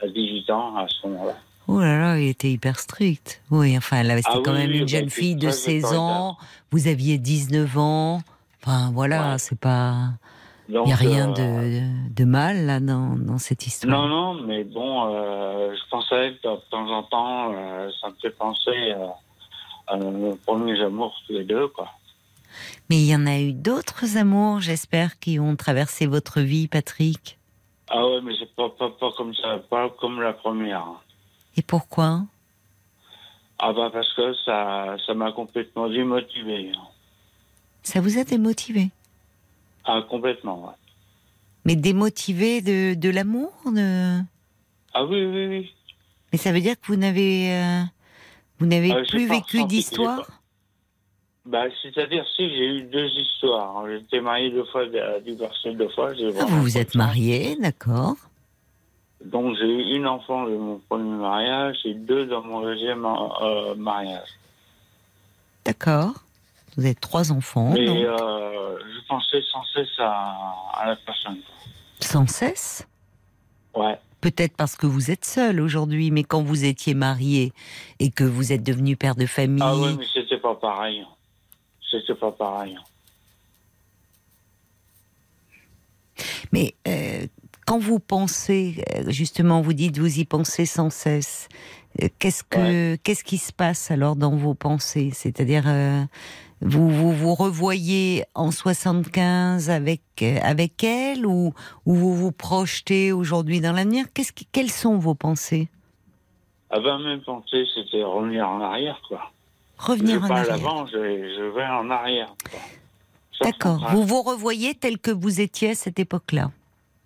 [0.00, 1.36] à 18 ans à ce moment-là.
[1.68, 3.40] Oh là là, il était hyper strict.
[3.50, 5.52] Oui, enfin, là, c'était Ah quand oui, même oui, une jeune c'est fille de très
[5.52, 6.00] 16 autoritaire.
[6.00, 6.36] ans.
[6.72, 8.22] Vous aviez 19 ans.
[8.64, 9.38] Enfin, voilà, Ouais.
[9.38, 10.10] c'est pas.
[10.68, 13.92] Il n'y a rien euh, de, de mal, là, dans, dans cette histoire.
[13.92, 18.14] Non, non, mais bon, euh, je pensais que de temps en temps, euh, ça me
[18.22, 18.94] fait penser
[19.88, 21.88] à nos premiers amours tous les deux, quoi.
[22.88, 27.38] Mais il y en a eu d'autres amours, j'espère, qui ont traversé votre vie, Patrick?
[27.90, 30.86] Ah ouais, mais c'est pas, pas, pas comme ça, pas comme la première.
[31.56, 32.22] Et pourquoi?
[33.58, 36.72] Ah bah parce que ça ça m'a complètement démotivé.
[37.82, 38.90] Ça vous a démotivé
[39.84, 40.74] Ah, complètement, ouais.
[41.64, 44.20] Mais démotivé de, de l'amour de...
[44.94, 45.74] Ah oui, oui, oui.
[46.32, 47.82] Mais ça veut dire que vous n'avez euh,
[48.58, 50.26] vous n'avez Ah, plus vécu d'histoire
[51.46, 53.84] Bah, c'est-à-dire, si, j'ai eu deux histoires.
[53.88, 56.10] J'étais marié deux fois, euh, divorcé deux fois.
[56.12, 58.16] ah, Vous vous êtes marié, d'accord.
[59.24, 63.74] Donc j'ai eu une enfant de mon premier mariage et deux dans mon deuxième euh,
[63.76, 64.28] mariage.
[65.64, 66.14] D'accord.
[66.76, 67.74] Vous avez trois enfants.
[67.74, 67.98] Et donc.
[67.98, 71.38] euh, je pensais sans cesse à, à la personne.
[72.00, 72.86] Sans cesse?
[73.74, 73.98] Ouais.
[74.20, 77.52] Peut-être parce que vous êtes seul aujourd'hui, mais quand vous étiez marié
[77.98, 79.62] et que vous êtes devenu père de famille.
[79.62, 81.04] Ah ouais, mais c'était pas pareil.
[81.90, 82.78] C'était pas pareil.
[86.52, 87.26] Mais euh,
[87.66, 91.48] quand vous pensez, euh, justement, vous dites, vous y pensez sans cesse.
[92.18, 95.10] Qu'est-ce que, qu'est-ce qui se passe alors dans vos pensées?
[95.12, 96.02] C'est-à-dire, euh,
[96.62, 101.52] vous, vous vous revoyez en 75 avec euh, avec elle ou,
[101.86, 104.06] ou vous vous projetez aujourd'hui dans l'avenir?
[104.14, 105.68] Qu'est-ce qui, quelles sont vos pensées?
[106.70, 109.30] Ah ben, même pensée, c'était revenir en arrière, quoi.
[109.78, 110.56] Revenir je en vais pas arrière.
[110.56, 112.34] l'avant, je, je vais en arrière.
[112.50, 112.60] quoi.
[113.42, 113.88] D'accord.
[113.90, 116.50] Vous vous revoyez tel que vous étiez à cette époque-là?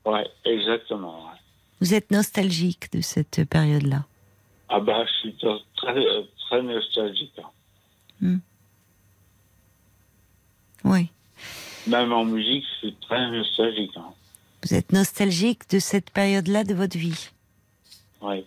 [0.04, 1.24] Ouais, exactement.
[1.24, 1.38] ouais.
[1.80, 4.04] Vous êtes nostalgique de cette période-là?
[4.68, 5.36] Ah bah, je suis
[5.76, 5.94] très,
[6.48, 7.40] très nostalgique.
[8.22, 8.36] hein.
[10.84, 11.08] Oui.
[11.86, 13.92] Même en musique, je suis très nostalgique.
[13.96, 14.12] Hein.
[14.62, 17.30] Vous êtes nostalgique de cette période-là de votre vie.
[18.20, 18.44] Ouais.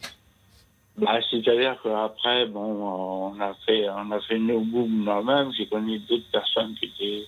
[0.97, 5.51] Bah, c'est-à-dire qu'après, bon, on a fait, on a fait nos booms moi-même.
[5.57, 7.25] J'ai connu d'autres personnes qui étaient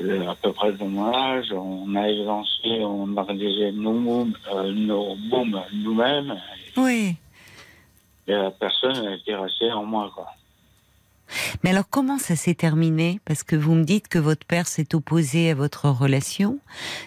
[0.00, 1.52] euh, à peu près de mon âge.
[1.52, 5.16] On a lancé, on a réalisé nos booms, euh, nos
[5.72, 6.40] nous-mêmes.
[6.78, 7.16] Oui.
[8.26, 10.26] Et la personne a été restée en moi, quoi.
[11.64, 13.20] Mais alors comment ça s'est terminé?
[13.24, 16.58] Parce que vous me dites que votre père s'est opposé à votre relation.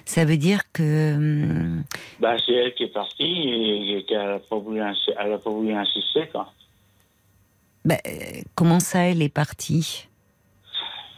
[0.03, 1.13] Ça veut dire que...
[1.15, 1.83] hum,
[2.19, 6.51] Bah, c'est elle qui est partie et, et qu'elle n'a pas voulu, elle insister, quoi.
[7.85, 10.07] bah, euh, comment ça, elle est partie?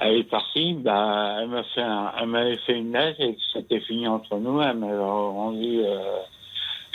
[0.02, 3.80] Elle est partie, bah, elle m'a fait, un- elle m'avait fait une lettre et c'était
[3.80, 4.62] fini entre nous.
[4.62, 6.20] Elle m'avait rendu, euh,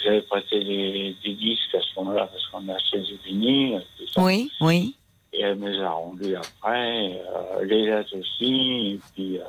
[0.05, 3.83] j'avais prêté des, des disques à ce moment-là parce qu'on a acheté du vinyle.
[4.19, 4.95] Oui, oui.
[5.37, 9.43] Et elle me les a rendus après, euh, les lettres aussi, et puis, euh,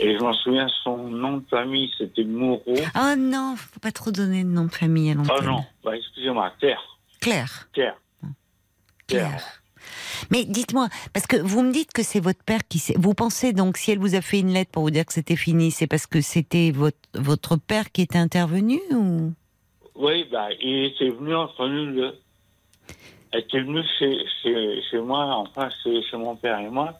[0.00, 2.74] et je m'en souviens, son nom de famille, c'était Moreau.
[2.94, 5.36] Ah non, faut pas trop donner de nom de famille à l'antenne.
[5.38, 6.82] Oh non, bah, excusez-moi, Claire,
[7.20, 7.68] Claire.
[7.72, 7.96] Claire.
[9.06, 9.62] Claire.
[10.30, 12.94] Mais dites-moi, parce que vous me dites que c'est votre père qui s'est...
[12.98, 15.36] Vous pensez donc, si elle vous a fait une lettre pour vous dire que c'était
[15.36, 19.32] fini, c'est parce que c'était votre, votre père qui était intervenu ou...
[19.94, 22.14] Oui, bah, il était venu entre nous deux.
[23.32, 26.98] Elle était venue chez, chez, chez moi, enfin, chez, chez mon père et moi.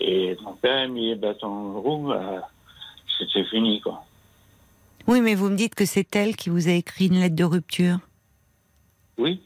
[0.00, 2.48] Et mon père a mis les bâtons dans le roue, bah,
[3.18, 4.04] c'était fini, quoi.
[5.06, 7.44] Oui, mais vous me dites que c'est elle qui vous a écrit une lettre de
[7.44, 7.98] rupture.
[9.18, 9.40] Oui.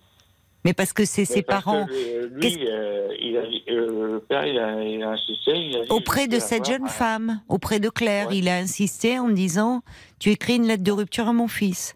[0.64, 1.86] Mais parce que c'est ses parents.
[1.86, 5.52] que, euh, lui, euh, il a, dit- euh, le père, il a, il a insisté.
[5.54, 8.38] Il a dit, Auprès de cette avoir jeune un- femme, auprès de Claire, Ouais.
[8.38, 9.82] il a insisté en disant
[10.18, 11.94] Tu écris une lettre de rupture à mon fils.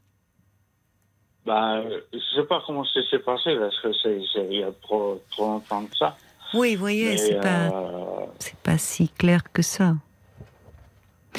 [1.46, 1.82] Bah,
[2.12, 4.18] je sais pas comment ça s'est passé, parce que c'est,
[4.50, 6.16] il y a trop, trop longtemps que ça.
[6.54, 9.94] Oui, vous voyez, c'est pas, euh, c'est pas si clair que ça.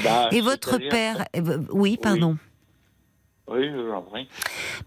[0.03, 1.25] bah, Et votre père.
[1.35, 2.37] euh, Oui, pardon.
[3.47, 4.27] Oui, je vous en prie.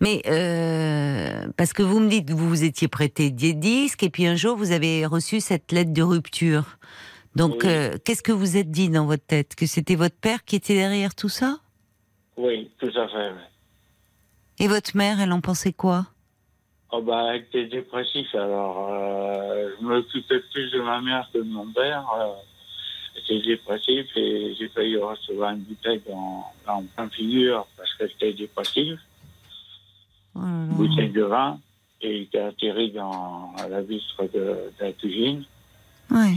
[0.01, 4.11] Mais euh, parce que vous me dites que vous vous étiez prêté des disques et
[4.11, 6.77] puis un jour vous avez reçu cette lettre de rupture.
[7.37, 7.71] Donc Oui.
[7.71, 9.55] euh, qu'est-ce que vous êtes dit dans votre tête?
[9.55, 11.59] Que c'était votre père qui était derrière tout ça?
[12.37, 13.33] Oui, tout à fait.
[14.61, 16.07] Et votre mère, elle en pensait quoi?
[16.91, 21.43] Oh bah, elle était dépressif, alors euh, je m'occupais plus de ma mère que de
[21.45, 22.05] mon père.
[22.19, 22.33] Euh,
[23.15, 28.11] elle était dépressif et j'ai failli recevoir une bouteille dans, dans plein figure parce qu'elle
[28.11, 28.99] était dépressive,
[30.35, 31.59] Oh une bouteille de vin,
[32.01, 35.45] et qui a atterri dans la vitre de, de la cuisine.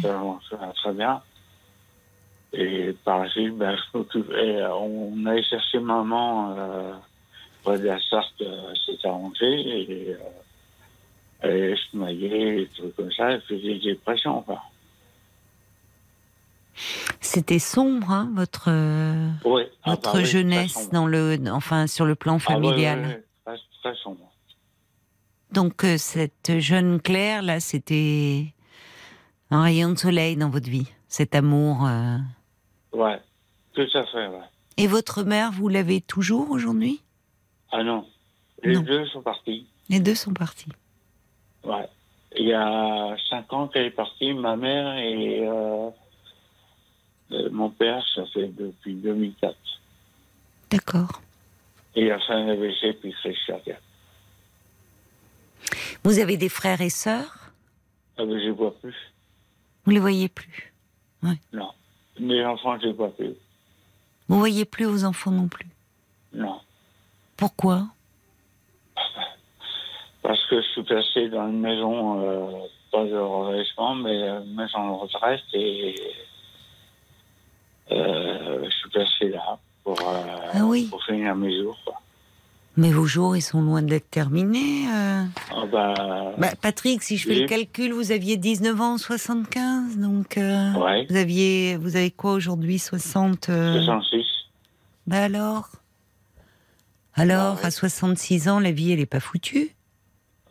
[0.02, 1.22] Ça, souvient très bien.
[2.54, 6.94] Et par la suite, ben, je m'occupais, on allait chercher maman euh,
[7.64, 10.18] près de la Sarthe, euh, s'est arrangé, et euh,
[11.42, 14.62] elle se maillait, des trucs comme ça, elle faisait des dépressions, quoi.
[17.20, 19.30] C'était sombre, hein, votre euh,
[19.84, 23.00] ah, votre bah oui, jeunesse dans le, enfin sur le plan Ah, familial.
[23.00, 24.32] ouais, ouais, très, très sombre.
[25.52, 28.46] Donc euh, cette jeune Claire là, c'était
[29.52, 31.86] un rayon de soleil dans votre vie, cet amour.
[31.86, 32.18] euh.
[32.94, 33.20] Ouais,
[33.74, 34.46] tout à fait, ouais.
[34.78, 37.02] Et votre mère, vous l'avez toujours aujourd'hui?
[37.72, 38.08] Ah non,
[38.64, 38.82] les Non.
[38.82, 39.68] deux sont partis.
[39.90, 40.70] Les deux sont partis.
[41.64, 41.88] Ouais.
[42.38, 45.90] Il y a cinq ans qu'elle est partie, ma mère et euh,
[47.32, 49.56] euh, mon père, ça fait depuis 2004.
[50.70, 51.22] D'accord.
[51.96, 53.82] Et il a fait un AVC puis crise cardiaque.
[56.04, 57.52] Vous avez des frères et sœurs?
[58.18, 58.96] Ah ben, je ne vois plus.
[59.86, 60.74] Vous les voyez plus?
[61.54, 61.72] Non.
[62.20, 63.34] Mes enfants, je ne vois plus.
[64.28, 65.68] Vous voyez plus vos enfants non plus?
[66.34, 66.60] Non.
[67.42, 67.88] Pourquoi?
[70.22, 72.52] Parce que je suis placé dans une maison, euh,
[72.92, 75.96] pas de redressement, mais euh, une maison de retraite et
[77.92, 80.22] euh, je suis placé là pour, euh,
[80.54, 80.88] Ah oui.
[80.92, 81.80] pour finir mes jours.
[81.84, 81.96] quoi.
[82.78, 84.86] Mais vos jours, ils sont loin d'être terminés.
[84.94, 85.24] euh.
[85.50, 87.42] Ah bah, Bah, Patrick, si je fais Oui.
[87.42, 91.08] le calcul, vous aviez 19 ans en 75, donc euh, Ouais.
[91.10, 94.26] vous aviez, vous avez quoi aujourd'hui 60 euh, 66.
[95.08, 95.70] Bah alors?
[97.14, 99.76] Alors, à 66 ans, la vie, elle est pas foutue?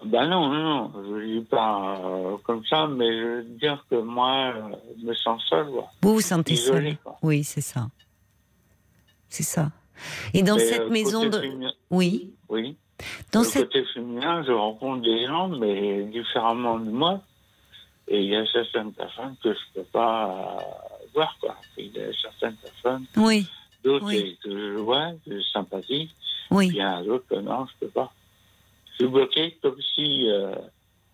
[0.04, 3.96] Ben non, non, non, je dis pas euh, comme ça, mais je veux dire que
[3.96, 5.66] moi, euh, je me sens seul.
[5.66, 5.90] quoi.
[6.02, 7.18] Vous vous sentez Isolé, seul quoi.
[7.22, 7.88] Oui, c'est ça.
[9.28, 9.70] C'est ça.
[10.32, 11.38] Et dans cette euh, maison de...
[11.38, 12.32] féminin- Oui.
[12.48, 12.76] Oui.
[13.32, 13.66] Dans Le cette...
[13.66, 17.20] côté féminin, je rencontre des gens, mais différemment de moi.
[18.08, 21.56] Et il y a certaines personnes que je peux pas euh, voir, quoi.
[21.76, 23.46] Il y a certaines personnes, Oui,
[23.84, 24.38] d'autres Oui.
[24.42, 26.08] que je vois, que je sympathise,
[26.50, 26.68] oui.
[26.68, 28.12] il y en a d'autres que non, je peux pas.
[28.90, 30.54] Je suis bloqué comme si euh,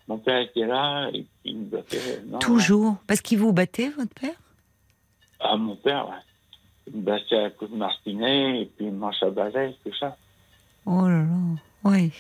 [0.09, 2.23] mon père était là et puis il me bloquait.
[2.27, 2.97] Non, Toujours.
[3.07, 4.35] Parce qu'il vous battait, votre père?
[5.41, 6.15] Ah, mon père, ouais.
[6.89, 10.17] Il me battait à coups de martinet et puis il mange à balai, tout ça.
[10.87, 11.27] Oh là là,
[11.85, 12.13] oui.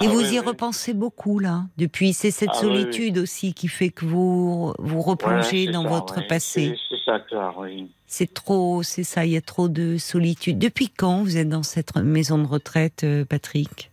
[0.00, 0.46] Et Ah vous oui, y oui.
[0.46, 2.66] repensez beaucoup, là Depuis, c'est cette Ah oui.
[2.68, 6.76] solitude aussi qui fait que vous vous replongez Voilà, dans ça, votre passé.
[6.88, 7.90] C'est ça, Claire, oui.
[8.06, 10.58] C'est trop, c'est ça, il y a trop de solitude.
[10.58, 13.90] Depuis quand vous êtes dans cette maison de retraite, euh, Patrick?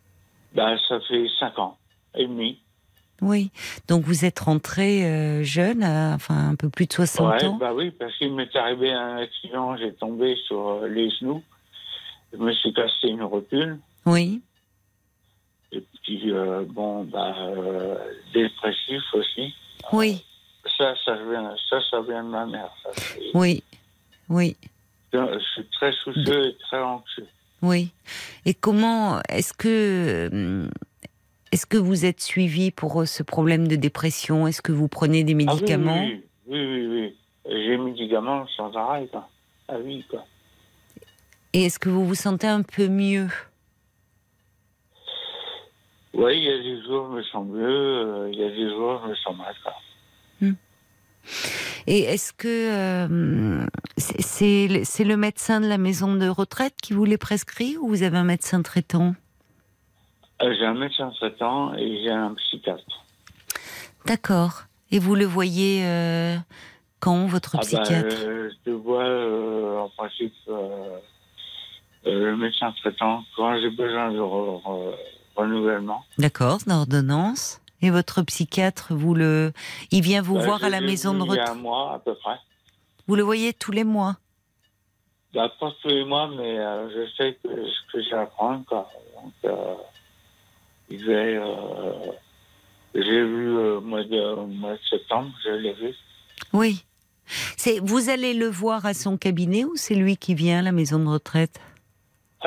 [0.54, 1.78] Ben, ça fait cinq ans
[2.16, 2.60] et demi.
[3.22, 3.52] Oui.
[3.88, 7.58] Donc vous êtes rentré euh, jeune, à- enfin un peu plus de 60 Ouais, ans
[7.58, 11.42] bah oui, parce qu'il m'est arrivé un accident, j'ai tombé sur euh, les genoux,
[12.34, 14.42] je me suis cassé une rotule, Oui.
[16.06, 17.96] Puis euh, bon, bah, euh,
[18.34, 19.54] dépressif aussi.
[19.92, 20.24] Oui.
[20.78, 22.70] Ça, ça vient, ça, ça vient de ma mère.
[22.84, 22.90] ça.
[23.34, 23.64] Oui.
[24.30, 24.56] Oui.
[25.14, 27.28] Je suis très soucieux et très anxieux.
[27.62, 27.90] Oui.
[28.46, 30.70] Et comment est-ce que
[31.52, 34.46] est-ce que vous êtes suivi pour euh, ce problème de dépression?
[34.48, 36.04] Est-ce que vous prenez des Ah oui, médicaments?
[36.04, 37.16] oui, oui, oui, oui.
[37.46, 39.28] J'ai des médicaments sans arrêt, quoi.
[39.68, 40.26] Ah oui, quoi.
[41.54, 43.28] Et est-ce que vous vous sentez un peu mieux?
[46.16, 48.70] Oui, il y a des jours, je me sens mieux, euh, il y a des
[48.70, 49.74] jours, je me sens mal, quoi.
[51.88, 53.66] Et est-ce que euh,
[53.98, 54.22] c'est
[54.86, 58.18] c'est le- médecin de la maison de retraite qui vous les prescrit ou vous avez
[58.18, 59.14] un médecin traitant?
[60.42, 63.06] Euh, J'ai un médecin traitant et j'ai un psychiatre.
[64.06, 64.64] D'accord.
[64.92, 66.38] Et vous le voyez euh,
[67.00, 68.16] quand votre Ah bah, psychiatre?
[68.24, 70.34] euh, je vois en principe
[72.06, 74.20] le médecin traitant quand j'ai besoin de
[75.36, 76.04] renouvellement.
[76.18, 77.62] D'accord, d'ordonnance.
[77.82, 79.52] Et votre psychiatre, vous le,
[79.92, 81.62] il vient vous Bah, voir à la maison de vu Il y a un retraite.
[81.62, 82.38] mois à peu près.
[83.08, 84.18] Vous le voyez tous les mois?
[85.34, 88.64] Bah, pas tous les mois, mais euh, je sais que ce que j'ai à prendre.
[88.66, 88.90] Quoi.
[89.22, 89.76] Donc, euh,
[90.90, 92.12] il vais, euh,
[92.96, 95.94] j'ai vu au mois de, au mois de septembre, je l'ai vu.
[96.54, 96.84] Oui.
[97.58, 100.72] C'est vous allez le voir à son cabinet ou c'est lui qui vient à la
[100.72, 101.60] maison de retraite?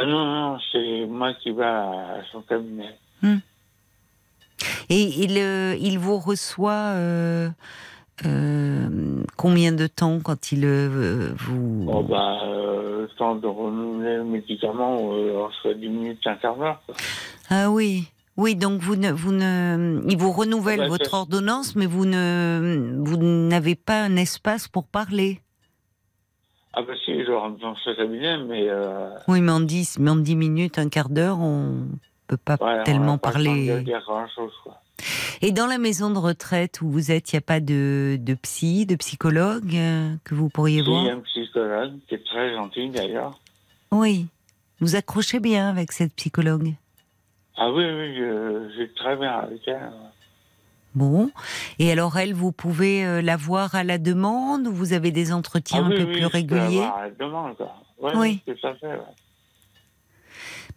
[0.01, 2.94] Ah non, non, c'est moi qui vais à son cabinet.
[4.90, 7.49] Et il, euh, il vous reçoit euh,
[8.24, 8.88] euh,
[9.36, 15.51] combien de temps quand il vous Bon, bah, le temps de renouveler le médicament, on
[15.62, 16.80] soit 10 minutes, un quart d'heure.
[17.51, 18.05] Ah oui.
[18.36, 22.07] Oui, donc vous ne, vous ne, il vous renouvelle Ah bah, votre ordonnance, mais vous
[22.07, 25.40] ne, vous n'avez pas un espace pour parler.
[26.75, 30.11] Ah bah si, je rentre dans ce cabinet, mais euh, Oui, mais en 10, mais
[30.11, 31.87] en 10 minutes, un quart d'heure, on
[32.27, 33.69] peut pas ouais, tellement pas parler.
[33.69, 34.53] de dire grand-chose.
[34.62, 34.81] quoi.
[35.41, 38.35] Et dans la maison de retraite où vous êtes, il n'y a pas de, de
[38.35, 42.14] psy, de psychologue euh, que vous pourriez Si, Il y a voir un psychologue qui
[42.16, 43.39] est très gentil d'ailleurs.
[43.91, 44.27] Oui.
[44.81, 46.75] Vous accrochez bien avec cette psychologue?
[47.57, 49.91] Ah oui, oui, je, je vais très bien avec elle.
[50.99, 51.30] Bon.
[51.78, 55.32] Et alors, elle, vous pouvez euh, la voir à la demande ou vous avez des
[55.32, 56.82] entretiens ah, un peu oui, plus réguliers?
[56.82, 57.57] avoir la demande.
[58.01, 58.42] Ouais, Oui.
[58.46, 58.55] oui.
[58.57, 58.86] tout à fait.
[58.88, 59.14] ouais.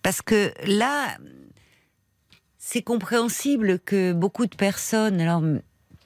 [0.03, 1.17] Parce que là,
[2.57, 5.41] c'est compréhensible que beaucoup de personnes, alors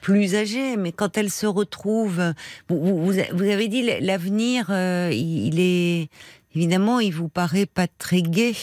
[0.02, 2.34] plus âgées, mais quand elles se retrouvent,
[2.70, 6.10] vous, avez dit l'avenir, euh, il il est
[6.56, 8.56] évidemment, il vous paraît pas très gai.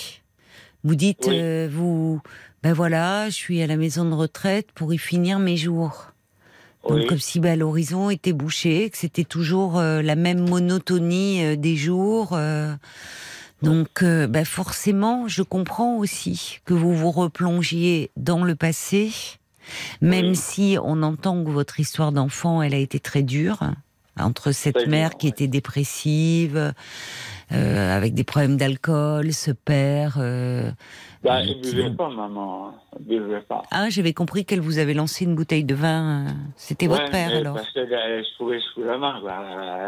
[0.84, 1.38] Vous dites, Oui.
[1.38, 2.20] euh, vous,
[2.62, 6.12] ben voilà, je suis à la maison de retraite pour y finir mes jours.
[6.88, 7.06] Donc Oui.
[7.06, 11.76] comme si ben, l'horizon était bouché, que c'était toujours euh, la même monotonie euh, des
[11.76, 12.30] jours.
[12.32, 12.74] euh.
[13.62, 19.12] donc ben, forcément, je comprends aussi que vous vous replongiez dans le passé,
[20.00, 20.36] même Oui.
[20.36, 23.62] si on entend que votre histoire d'enfant, elle a été très dure.
[23.62, 23.76] hein,
[24.18, 25.30] Entre cette mère qui ouais.
[25.30, 26.74] était dépressive,
[27.52, 30.16] euh, avec des problèmes d'alcool, ce père.
[30.18, 30.70] euh,
[31.22, 32.68] Bah, euh, buvait vont- pas, maman.
[32.68, 32.74] hein.
[33.00, 33.62] Il buvait pas.
[33.70, 36.26] Ah, j'avais compris qu'elle vous avait lancé une bouteille de vin.
[36.26, 37.54] euh, C'était votre père alors.
[37.54, 39.32] Parce qu'elle elle se trouvait sous la main, quoi.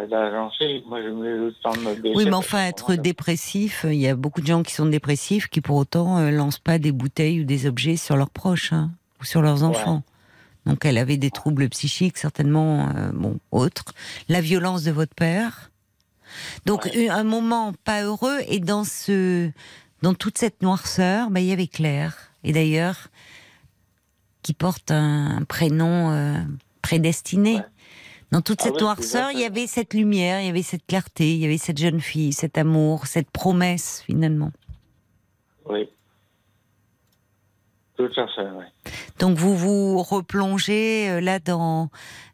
[0.05, 2.15] Elle a lancé, moi, je me le temps de me baisser.
[2.17, 4.87] Oui, mais enfin, que être dépressif, euh, il y a beaucoup de gens qui sont
[4.87, 8.73] dépressifs qui pour autant euh, lancent pas des bouteilles ou des objets sur leurs proches
[8.73, 8.91] hein,
[9.21, 10.03] ou sur leurs enfants.
[10.67, 13.85] Donc elle avait des troubles psychiques certainement, euh, bon, autres.
[14.31, 15.71] La violence de votre père.
[16.67, 17.09] Donc Ouais.
[17.09, 19.51] un moment pas heureux et dans ce,
[20.03, 22.17] dans toute cette noirceur, bah, il y avait Claire.
[22.43, 23.09] Et d'ailleurs,
[24.43, 26.39] qui porte un, un prénom euh,
[26.83, 27.57] prédestiné.
[27.57, 27.65] Ouais.
[28.31, 31.35] Dans toute Ah cette noirceur, il y avait cette lumière, il y avait cette clarté,
[31.35, 34.51] il y avait cette jeune fille, cet amour, cette promesse finalement.
[35.67, 35.89] Oui.
[37.97, 38.65] Tout à fait, oui.
[39.21, 41.91] Donc vous vous replongez euh, là dans,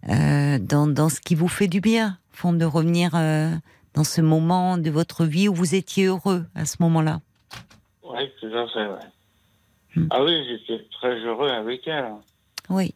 [0.08, 3.54] euh, dans dans ce qui vous fait du bien, fond de revenir euh,
[3.94, 7.20] dans ce moment de votre vie où vous étiez heureux à ce moment-là.
[8.04, 8.88] Oui, tout à fait.
[9.96, 10.06] Hmm.
[10.10, 12.04] Ah oui, j'étais très heureux avec elle.
[12.04, 12.20] hein.
[12.68, 12.94] Oui,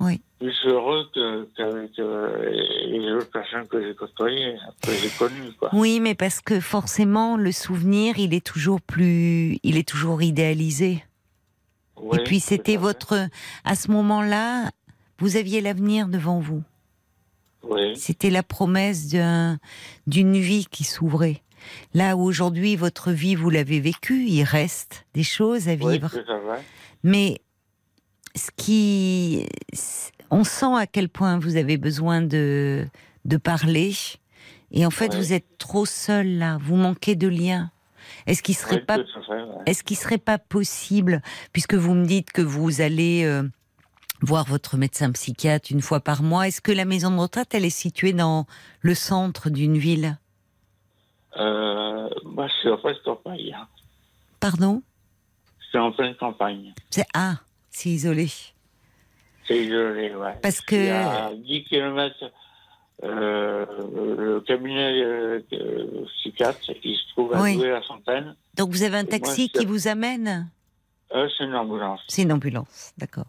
[0.00, 0.20] oui.
[0.40, 2.50] Plus heureux qu'avec euh,
[2.86, 5.70] les autres personnes que j'ai côtoyées, que j'ai connues, quoi.
[5.72, 11.04] Oui, mais parce que forcément le souvenir, il est toujours plus, il est toujours idéalisé.
[11.96, 13.28] Oui, Et puis c'était votre,
[13.64, 14.70] à ce moment-là,
[15.18, 16.62] vous aviez l'avenir devant vous.
[17.68, 19.58] Oui, C'était la promesse d'un-
[20.06, 21.42] d'une vie qui s'ouvrait.
[21.94, 26.10] Là où aujourd'hui votre vie, vous l'avez vécue, il reste des choses à vivre.
[27.02, 27.40] Mais
[28.36, 29.46] ce qui,
[30.30, 32.86] on sent à quel point vous avez besoin de
[33.24, 33.92] de parler.
[34.70, 36.58] Et en fait, vous êtes trop seul là.
[36.62, 37.72] Vous manquez de liens.
[38.28, 38.98] Est-ce qu'il serait Oui, pas
[39.66, 43.42] est-ce qu'il serait pas possible, puisque vous me dites que vous allez euh,
[44.20, 47.64] voir votre médecin psychiatre une fois par mois, est-ce que la maison de retraite, elle
[47.64, 48.46] est située dans
[48.80, 50.18] le centre d'une ville?
[51.38, 53.52] Euh, moi, je pleine campagne.
[53.54, 53.68] hein.
[54.40, 54.82] Pardon?
[55.68, 56.72] Suis en pleine campagne.
[56.90, 57.34] C'est ah,
[57.70, 58.28] c'est isolé.
[59.46, 60.34] C'est isolé, ouais.
[60.42, 62.14] Parce que a 10 km,
[63.04, 63.66] euh,
[64.16, 65.40] le cabinet euh,
[66.18, 67.56] psychiatre, il se trouve à Oui.
[67.56, 68.34] Douai la Fontaine.
[68.54, 70.48] donc vous avez un taxi qui vous amène?
[71.14, 72.00] Euh, c'est une ambulance.
[72.08, 73.26] C'est une ambulance, d'accord.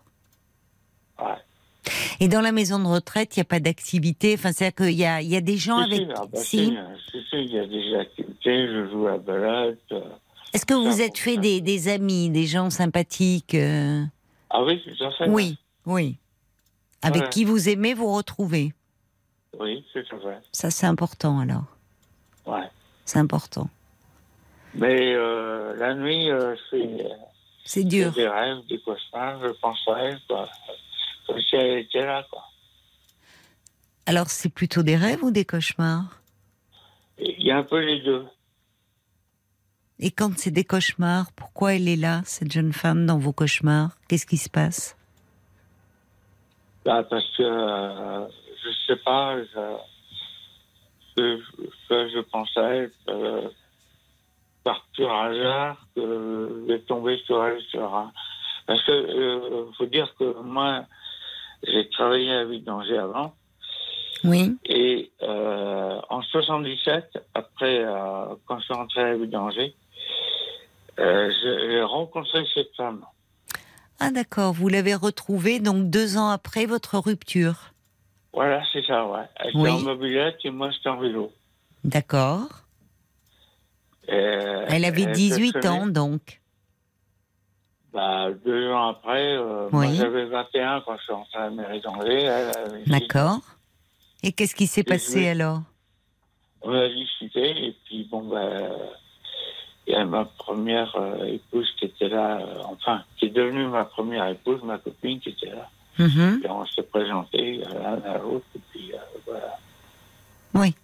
[1.20, 1.36] Ouais.
[2.20, 4.34] Et dans la maison de retraite, il n'y a pas d'activité?
[4.34, 6.00] Enfin, c'est-à-dire qu'il y a, il y a des gens avec.
[6.00, 6.76] si, ah bah, Si.
[7.12, 9.78] si, il y a des activités, je joue à balade.
[9.92, 10.02] euh.
[10.54, 14.04] Est-ce que vous êtes fait des, des amis, des gens sympathiques euh,
[14.50, 15.30] Ah oui, tout à fait.
[15.30, 16.18] Oui, oui.
[17.02, 17.30] Avec Ouais.
[17.30, 18.74] qui vous aimez vous retrouver.
[19.60, 20.38] Oui, à fait.
[20.52, 21.66] Ça, c'est important alors.
[22.46, 22.68] Ouais.
[23.06, 23.70] C'est important.
[24.74, 26.56] Mais euh, la nuit, euh,
[27.66, 28.12] C'est je dur.
[28.14, 30.20] des rêves, des cauchemars, je pense à elle,
[31.94, 32.44] là, quoi.
[34.06, 36.22] Alors, c'est plutôt des rêves ou des cauchemars?
[37.20, 38.26] Il y a un peu les deux.
[40.00, 43.92] Et quand c'est des cauchemars, pourquoi elle est là, cette jeune femme, dans vos cauchemars?
[44.08, 44.96] Qu'est-ce qui se passe?
[46.86, 48.28] Bah, parce que euh,
[48.64, 49.78] je sais pas, je,
[51.18, 51.42] je,
[51.90, 53.50] je, je pense à elle euh,
[54.64, 58.14] par pur hasard que je vais tomber sur elle sur un.
[58.68, 60.86] Parce que euh, faut dire que moi,
[61.64, 63.34] j'ai travaillé à Vidanger avant
[64.24, 64.56] Oui.
[64.66, 69.76] et euh, en 77, après euh, quand je suis rentré à Vidanger,
[71.00, 71.32] euh,
[71.70, 73.04] j'ai rencontré cette femme.
[74.00, 77.74] Ah d'accord, vous l'avez retrouvée donc deux ans après votre rupture.
[78.34, 79.22] Voilà, c'est ça, ouais.
[79.38, 79.70] Elle était Oui.
[79.72, 81.32] en mobilette et moi j'étais en vélo.
[81.84, 82.48] D'accord.
[84.08, 86.40] Elle avait elle 18 se ans donc.
[87.98, 89.96] Bah, deux ans après, euh, Oui.
[89.96, 92.22] j'avais 21 quand je suis rentré à la mairie d'Angers.
[92.26, 92.92] elle avait 18.
[92.92, 93.40] D'accord.
[94.22, 95.62] Et qu'est-ce qui s'est passé alors?
[96.62, 98.70] On a discuté et puis bon, bah,
[99.88, 103.66] il y a ma première euh, épouse qui était là, euh, enfin, qui est devenue
[103.68, 105.68] ma première épouse, ma copine qui était là.
[105.98, 106.42] Mhm.
[106.46, 109.58] Et on s'est présentés euh, l'un à l'autre et puis euh, voilà.
[110.54, 110.76] Oui.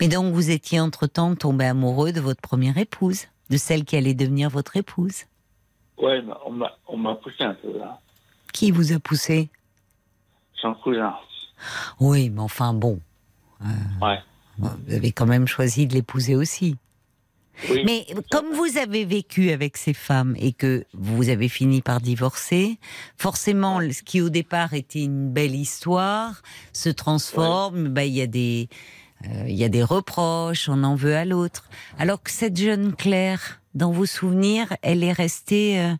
[0.00, 4.14] Mais donc vous étiez entre-temps tombé amoureux de votre première épouse, de celle qui allait
[4.14, 5.24] devenir votre épouse.
[5.98, 8.00] Ouais, on m'a, poussé un peu là.
[8.52, 9.50] Qui vous a poussé?
[10.54, 11.14] Son cousin.
[12.00, 13.00] Oui, mais enfin bon,
[14.00, 14.18] Ouais.
[14.58, 16.76] vous avez quand même choisi de l'épouser aussi.
[17.68, 17.82] Oui.
[17.84, 22.78] Mais comme vous avez vécu avec ces femmes et que vous avez fini par divorcer,
[23.18, 26.40] forcément, ce qui au départ était une belle histoire
[26.72, 27.88] se transforme.
[27.88, 28.74] bah, Il y a des, euh,
[29.46, 31.68] il y a des reproches, on en veut à l'autre.
[31.98, 35.94] Alors que cette jeune Claire, dans vos souvenirs, elle est restée euh,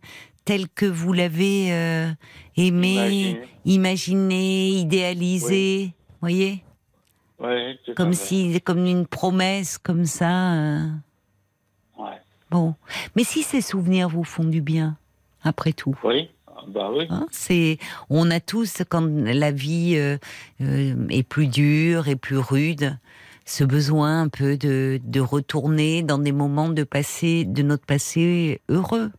[0.45, 2.09] telle que vous l'avez euh,
[2.57, 4.69] aimée, Imaginée.
[4.69, 5.93] idéalisée.
[6.19, 6.63] Voyez?
[7.39, 10.53] Tout à Comme si, comme une promesse, comme ça.
[10.53, 10.87] euh.
[11.97, 12.17] Ouais.
[12.51, 12.75] Bon.
[13.15, 14.97] Mais si ces souvenirs vous font du bien,
[15.43, 15.95] après tout.
[16.03, 17.07] Oui, ah, bah oui.
[17.09, 17.79] Hein, c'est,
[18.11, 20.17] on a tous, quand la vie euh,
[20.61, 22.97] euh, est plus dure et plus rude,
[23.45, 28.61] ce besoin un peu de, de retourner dans des moments de passé, de notre passé
[28.69, 29.11] heureux.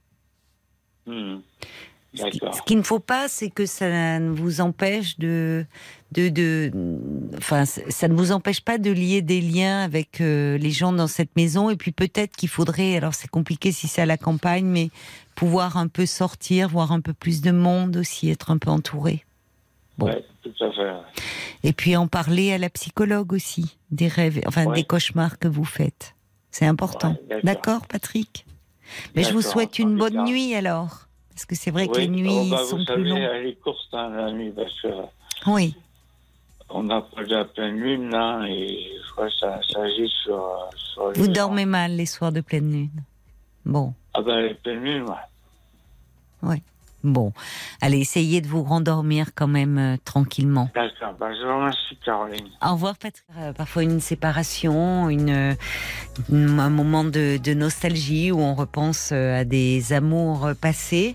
[1.07, 1.39] Hmm.
[2.15, 5.65] Ce qu'il ne faut pas, c'est que ça ne vous empêche de,
[6.13, 6.71] de, de,
[7.39, 11.07] enfin, ça ne vous empêche pas de lier des liens avec euh, les gens dans
[11.07, 11.71] cette maison.
[11.71, 14.91] Et puis peut-être qu'il faudrait, alors c'est compliqué si c'est à la campagne, mais
[15.35, 19.25] pouvoir un peu sortir, voir un peu plus de monde aussi, être un peu entouré.
[19.99, 20.07] Bon.
[20.07, 20.93] Ouais, tout à fait.
[21.65, 24.75] Et puis en parler à la psychologue aussi, des rêves, enfin Ouais.
[24.77, 26.15] des cauchemars que vous faites.
[26.51, 27.17] C'est important.
[27.31, 27.87] Ouais, d'accord.
[27.87, 28.45] Patrick?
[29.15, 31.07] Mais je vous souhaite une bonne nuit alors.
[31.31, 32.03] Parce que c'est vrai que Oui.
[32.03, 33.19] les nuits Oh, bah, sont vous plus longues.
[33.33, 34.89] elle est courte hein, la nuit parce que
[35.47, 35.75] Oui.
[36.69, 40.11] on a pas de la pleine lune là et je crois que ça, ça agit
[40.25, 40.47] sur,
[41.15, 41.33] Vous gens.
[41.33, 43.03] dormez mal les soirs de pleine lune.
[43.65, 45.07] Bon, Ah ben les pleines lunes,
[46.43, 46.63] ouais.
[47.05, 47.33] Bon.
[47.81, 50.71] Allez, essayez de vous rendormir quand même euh, tranquillement.
[50.75, 51.15] D'accord.
[51.19, 52.47] Bah, je vous remercie Caroline.
[52.65, 53.25] Au revoir, Patrick.
[53.39, 55.57] Euh, parfois une séparation, une,
[56.31, 61.15] une- un moment de, de nostalgie où on repense euh, à des amours euh, passés.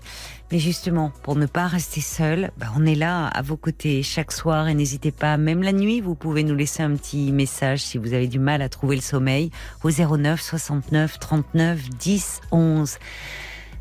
[0.50, 4.32] Mais justement, pour ne pas rester seul, bah, on est là à vos côtés chaque
[4.32, 7.98] soir et n'hésitez pas, même la nuit, vous pouvez nous laisser un petit message si
[7.98, 9.50] vous avez du mal à trouver le sommeil
[9.84, 12.96] au 09 69 39 10 11.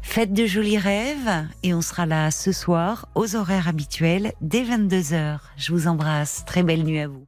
[0.10, 5.42] Faites de jolis rêves et on sera là ce soir aux horaires habituels dès 22h.
[5.58, 6.44] Je vous embrasse.
[6.48, 7.28] Très belle nuit à vous.